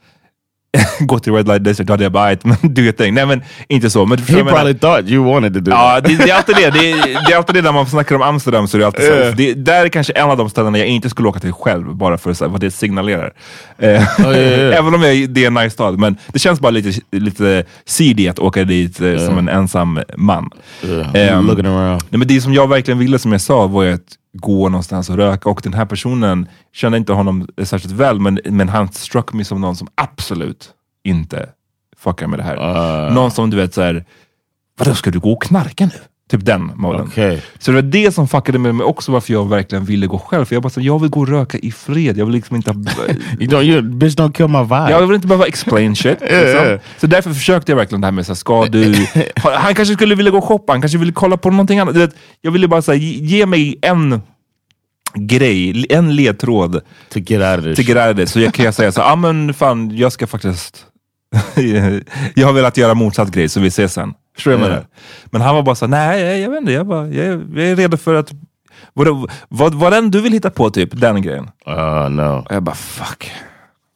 gå 1.01 1.19
till 1.19 1.33
Red 1.33 1.49
Light 1.49 1.65
District, 1.65 1.87
då 1.87 1.93
hade 1.93 2.03
jag 2.03 2.13
bara, 2.13 2.25
"Ajt, 2.25 2.45
men 2.45 2.57
do 2.63 2.83
your 2.83 2.93
thing. 2.93 3.15
Nej 3.15 3.27
men 3.27 3.43
inte 3.69 3.91
så. 3.91 4.07
Men, 4.07 4.19
He 4.19 4.25
jag 4.37 4.45
menar? 4.45 4.59
probably 4.59 4.75
thought 4.79 5.09
you 5.11 5.25
wanted 5.25 5.55
to 5.55 5.61
do 5.61 5.71
Ja, 5.71 6.01
det, 6.01 6.17
det 6.17 6.31
är 6.31 6.35
alltid 6.37 6.57
det. 6.57 6.71
Det 6.71 6.91
är, 6.91 7.27
det 7.27 7.33
är 7.33 7.37
alltid 7.37 7.55
det 7.55 7.63
när 7.63 7.73
man 7.73 7.87
snackar 7.87 8.15
om 8.15 8.23
Amsterdam. 8.23 8.69
Så 8.69 8.77
är 8.77 8.81
det 8.81 8.87
alltid 8.87 9.05
så, 9.05 9.13
Yeah. 9.15 9.37
det, 9.37 9.55
där 9.55 9.85
är 9.85 9.89
kanske 9.89 10.13
en 10.13 10.31
av 10.31 10.37
de 10.37 10.51
ställena 10.51 10.79
jag 10.79 10.87
inte 10.87 11.11
skulle 11.11 11.29
åka 11.29 11.41
till 11.41 11.53
själv, 11.53 11.95
bara 11.95 12.19
för 12.19 12.33
så 12.35 12.49
vad 12.49 12.61
det 12.61 12.71
signalerar. 12.71 13.33
Eh, 13.79 13.89
yeah, 13.91 14.07
yeah. 14.21 14.79
Även 14.79 14.95
om 14.95 15.03
jag, 15.03 15.31
det 15.31 15.43
är 15.43 15.47
en 15.47 15.55
nice 15.55 15.71
stad, 15.71 15.99
men 15.99 16.17
det 16.27 16.39
känns 16.39 16.61
bara 16.61 16.71
lite, 16.71 17.01
lite 17.13 17.65
seedy 17.85 18.29
att 18.29 18.39
åka 18.39 18.65
dit 18.65 19.01
eh, 19.01 19.17
som 19.19 19.39
en 19.39 19.49
ensam 19.49 20.01
man. 20.17 20.51
Ehm, 21.15 21.47
looking 21.47 21.67
around. 21.67 22.03
Nej, 22.11 22.19
men 22.19 22.29
det 22.29 22.41
som 22.41 22.55
jag 22.55 22.69
verkligen 22.69 22.99
ville, 22.99 23.19
som 23.19 23.33
jag 23.33 23.41
sa, 23.41 23.67
var 23.67 23.87
att 23.87 24.01
gå 24.35 24.68
någonstans 24.68 25.11
och 25.11 25.16
röka. 25.16 25.49
Och 25.49 25.61
den 25.62 25.75
här 25.75 25.87
personen 25.87 26.49
kände 26.73 26.99
inte 26.99 27.12
honom 27.12 27.49
särskilt 27.62 27.94
väl, 27.94 28.20
men, 28.20 28.40
men 28.44 28.68
han 28.68 28.92
struck 28.92 29.33
mig 29.33 29.44
som 29.44 29.61
någon 29.61 29.77
som 29.77 29.88
absolut 29.94 30.70
inte 31.05 31.49
fuckar 31.97 32.27
med 32.27 32.38
det 32.38 32.42
här. 32.42 32.57
Uh. 33.07 33.14
Någon 33.14 33.31
som 33.31 33.51
du 33.51 33.57
vet 33.57 33.75
såhär, 33.75 34.05
vadå 34.79 34.94
ska 34.94 35.11
du 35.11 35.20
gå 35.20 35.33
och 35.33 35.42
knarka 35.42 35.87
nu? 35.87 36.01
Typ 36.31 36.45
den 36.45 36.73
moden. 36.75 37.01
Okay. 37.01 37.39
Så 37.59 37.71
det 37.71 37.75
var 37.75 37.83
det 37.83 38.15
som 38.15 38.29
fuckade 38.29 38.59
med 38.59 38.75
mig 38.75 38.85
också 38.85 39.13
varför 39.13 39.33
jag 39.33 39.49
verkligen 39.49 39.85
ville 39.85 40.07
gå 40.07 40.19
själv. 40.19 40.45
För 40.45 40.55
jag 40.55 40.63
bara 40.63 40.71
så, 40.71 40.81
jag 40.81 41.01
vill 41.01 41.11
gå 41.11 41.21
och 41.21 41.29
röka 41.29 41.59
i 41.59 41.73
fred. 41.73 42.19
Jag 42.19 42.27
vill 42.27 42.35
liksom 42.35 42.57
inte 42.57 42.71
You 43.41 43.51
don't, 43.51 43.63
you 43.63 43.83
bitch 43.83 44.15
don't 44.15 44.33
kill 44.33 44.49
my 44.49 44.63
vibe. 44.63 44.91
jag 44.91 45.07
vill 45.07 45.15
inte 45.15 45.27
behöva 45.27 45.47
explain 45.47 45.97
shit. 45.97 46.21
Liksom. 46.21 46.37
yeah. 46.37 46.81
Så 46.99 47.07
därför 47.07 47.33
försökte 47.33 47.73
jag 47.73 47.77
verkligen 47.77 48.01
det 48.01 48.07
här 48.07 48.13
med, 48.13 48.27
så 48.27 48.33
här, 48.33 48.37
ska 48.37 48.65
du... 48.65 48.95
Han 49.37 49.75
kanske 49.75 49.95
skulle 49.95 50.15
vilja 50.15 50.31
gå 50.31 50.39
och 50.39 50.45
shoppa, 50.45 50.73
han 50.73 50.81
kanske 50.81 50.99
ville 50.99 51.13
kolla 51.13 51.37
på 51.37 51.51
någonting 51.51 51.79
annat. 51.79 51.95
Du 51.95 52.01
vet, 52.01 52.17
jag 52.41 52.51
ville 52.51 52.69
bara 52.69 52.83
säga, 52.83 52.99
ge 52.99 53.47
mig 53.47 53.79
en 53.83 54.21
grej, 55.15 55.87
en 55.89 56.17
ledtråd 56.17 56.81
till 57.09 57.23
grädet. 57.23 58.29
Så 58.29 58.41
jag 58.41 58.55
kan 58.55 58.65
jag 58.65 58.75
säga 58.75 58.93
så, 58.93 59.01
ja 59.01 59.13
ah, 59.13 59.17
men 59.17 59.55
fan, 59.55 59.97
jag 59.97 60.13
ska 60.13 60.27
faktiskt... 60.27 60.87
jag 62.35 62.47
har 62.47 62.53
velat 62.53 62.77
göra 62.77 62.95
motsatt 62.95 63.31
grej, 63.31 63.49
så 63.49 63.61
vi 63.61 63.69
ses 63.69 63.93
sen. 63.93 64.15
Förstår 64.35 64.51
du 64.51 64.57
vad 64.57 64.66
jag 64.66 64.70
Ja. 64.70 64.75
menar? 64.75 64.87
Men 65.25 65.40
han 65.40 65.55
var 65.55 65.62
bara 65.62 65.75
så, 65.75 65.87
nej 65.87 66.40
jag, 66.40 66.51
vet 66.51 66.61
inte, 66.61 66.73
jag, 66.73 66.87
bara, 66.87 67.07
jag, 67.09 67.27
är- 67.27 67.47
jag 67.55 67.64
är 67.68 67.77
redo 67.77 67.97
för 67.97 68.14
att... 68.14 68.31
Vad, 68.92 69.31
vad, 69.49 69.75
vad 69.75 69.92
den 69.92 70.11
du 70.11 70.20
vill 70.20 70.33
hitta 70.33 70.51
på, 70.51 70.70
typ, 70.70 70.88
den 71.01 71.23
grejen. 71.23 71.51
Uh, 71.68 72.09
no. 72.11 72.23
Och 72.47 72.53
jag 72.55 72.62
bara, 72.62 72.75
fuck. 72.75 73.31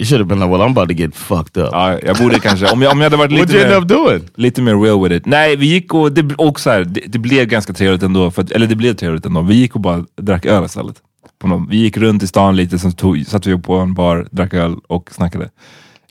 You 0.00 0.06
should 0.06 0.20
have 0.20 0.28
been 0.28 0.38
like, 0.40 0.50
well, 0.50 0.60
I'm 0.68 0.70
about 0.70 0.88
to 0.88 0.94
get 0.94 1.16
fucked 1.16 1.62
up. 1.62 1.68
Ja, 1.72 1.98
jag 2.06 2.16
borde 2.16 2.38
kanske, 2.40 2.70
om 2.72 2.82
jag, 2.82 2.92
om 2.92 2.98
jag 2.98 3.04
hade 3.04 3.16
varit 3.16 3.30
lite 3.40 3.60
end 3.62 3.70
mer, 3.70 3.76
up 3.76 3.88
doing? 3.88 4.28
lite 4.34 4.62
mer 4.62 4.82
real 4.84 5.02
with 5.02 5.14
it. 5.14 5.26
Nej, 5.26 5.56
vi 5.56 5.66
gick 5.66 5.94
och, 5.94 6.12
det, 6.12 6.34
och 6.34 6.60
så 6.60 6.70
här, 6.70 6.84
det, 6.84 7.00
det 7.06 7.18
blev 7.18 7.46
ganska 7.46 7.72
trevligt 7.72 8.02
ändå, 8.02 8.30
för 8.30 8.42
att, 8.42 8.50
eller 8.50 8.66
det 8.66 8.76
blev 8.76 8.94
trevligt 8.94 9.26
ändå. 9.26 9.42
Vi 9.42 9.54
gick 9.54 9.74
och 9.74 9.80
bara 9.80 10.04
drack 10.16 10.46
öl 10.46 10.64
istället. 10.64 10.96
På 11.38 11.48
någon, 11.48 11.68
vi 11.68 11.76
gick 11.76 11.96
runt 11.96 12.22
i 12.22 12.26
stan 12.26 12.56
lite, 12.56 12.78
sen 12.78 12.92
tog, 12.92 13.26
satt 13.26 13.46
vi 13.46 13.58
på 13.58 13.74
en 13.74 13.94
bar, 13.94 14.28
drack 14.30 14.54
öl 14.54 14.76
och 14.88 15.10
snackade. 15.12 15.48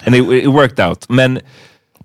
And 0.05 0.15
it, 0.15 0.31
it 0.31 0.45
worked 0.47 0.87
out. 0.89 1.05
Men 1.09 1.39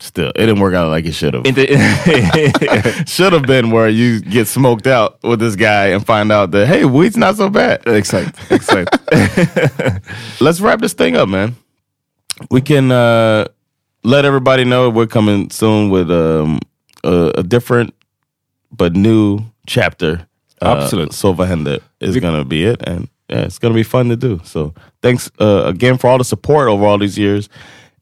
Still, 0.03 0.31
it 0.31 0.47
didn't 0.47 0.59
work 0.59 0.75
out 0.75 0.91
like 0.91 1.05
it 1.05 1.13
should 1.13 1.33
have. 1.33 1.47
should 3.09 3.33
have 3.33 3.45
been 3.45 3.71
where 3.71 3.89
you 3.89 4.21
get 4.21 4.49
smoked 4.49 4.89
out 4.89 5.23
with 5.23 5.39
this 5.39 5.55
guy 5.55 5.87
and 5.87 6.05
find 6.05 6.33
out 6.33 6.51
that 6.51 6.67
hey, 6.67 6.85
weed's 6.85 7.17
not 7.17 7.37
so 7.37 7.49
bad. 7.49 7.87
exakt, 7.87 8.37
exakt. 8.51 8.99
Let's 10.41 10.61
wrap 10.61 10.81
this 10.81 10.93
thing 10.93 11.17
up, 11.17 11.29
man. 11.29 11.55
We 12.51 12.61
can 12.61 12.91
uh, 12.91 13.47
let 14.03 14.25
everybody 14.25 14.65
know 14.65 14.91
we're 14.91 15.07
coming 15.07 15.51
soon 15.51 15.89
with 15.89 16.11
um, 16.11 16.59
a, 17.05 17.35
a 17.37 17.43
different 17.45 17.95
but 18.73 18.97
new 18.97 19.39
chapter. 19.69 20.27
Uh, 20.61 20.81
Absolut. 20.83 21.13
So 21.13 21.33
is 21.33 21.39
Vi- 21.39 22.21
going 22.21 22.39
to 22.39 22.45
be 22.45 22.65
it, 22.65 22.83
and 22.89 23.09
yeah, 23.29 23.43
it's 23.43 23.61
going 23.61 23.73
to 23.73 23.79
be 23.79 23.85
fun 23.85 24.09
to 24.09 24.17
do. 24.17 24.41
So 24.43 24.75
thanks 25.01 25.31
uh, 25.41 25.63
again 25.67 25.97
for 25.97 26.09
all 26.09 26.19
the 26.19 26.25
support 26.25 26.69
over 26.69 26.85
all 26.85 26.99
these 26.99 27.17
years. 27.17 27.49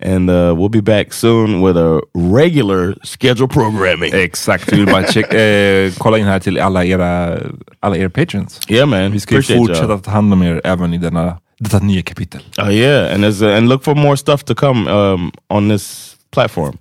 And 0.02 0.30
uh, 0.30 0.54
we'll 0.56 0.70
be 0.70 0.80
back 0.80 1.12
soon 1.12 1.60
with 1.60 1.76
a 1.76 2.00
regular 2.14 2.94
schedule 3.02 3.48
programming. 3.48 4.14
Exakt, 4.14 4.72
vi 4.72 4.76
vill 4.76 4.86
bara 4.86 5.02
check, 5.04 5.34
eh, 5.34 5.92
kolla 5.98 6.18
in 6.18 6.26
här 6.26 6.40
till 6.40 6.58
alla 6.58 6.84
era, 6.84 7.38
alla 7.80 7.96
era 7.96 8.10
patrons. 8.10 8.60
Yeah, 8.68 8.88
man. 8.88 9.12
Vi 9.12 9.20
ska 9.20 9.34
ju 9.34 9.38
Appreciate 9.38 9.58
fortsätta 9.58 9.98
ta 9.98 10.10
hand 10.10 10.32
om 10.32 10.42
er 10.42 10.60
även 10.64 10.94
i 10.94 10.98
denna, 10.98 11.38
detta 11.58 11.78
nya 11.78 12.02
kapitel. 12.02 12.40
Oh 12.58 12.70
yeah, 12.74 13.14
and 13.14 13.24
there's 13.24 13.42
a, 13.42 13.56
and 13.56 13.68
look 13.68 13.84
for 13.84 13.94
more 13.94 14.16
stuff 14.16 14.42
to 14.44 14.54
come 14.54 14.90
um, 14.90 15.32
on 15.48 15.68
this 15.68 16.16
platform, 16.30 16.78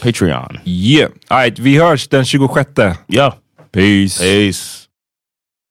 Patreon. 0.00 0.60
Yeah, 0.64 1.10
alright, 1.28 1.58
vi 1.58 1.78
hörs 1.78 2.08
den 2.08 2.24
26. 2.24 2.70
Yeah. 3.08 3.34
Peace. 3.72 4.18
Peace. 4.18 4.79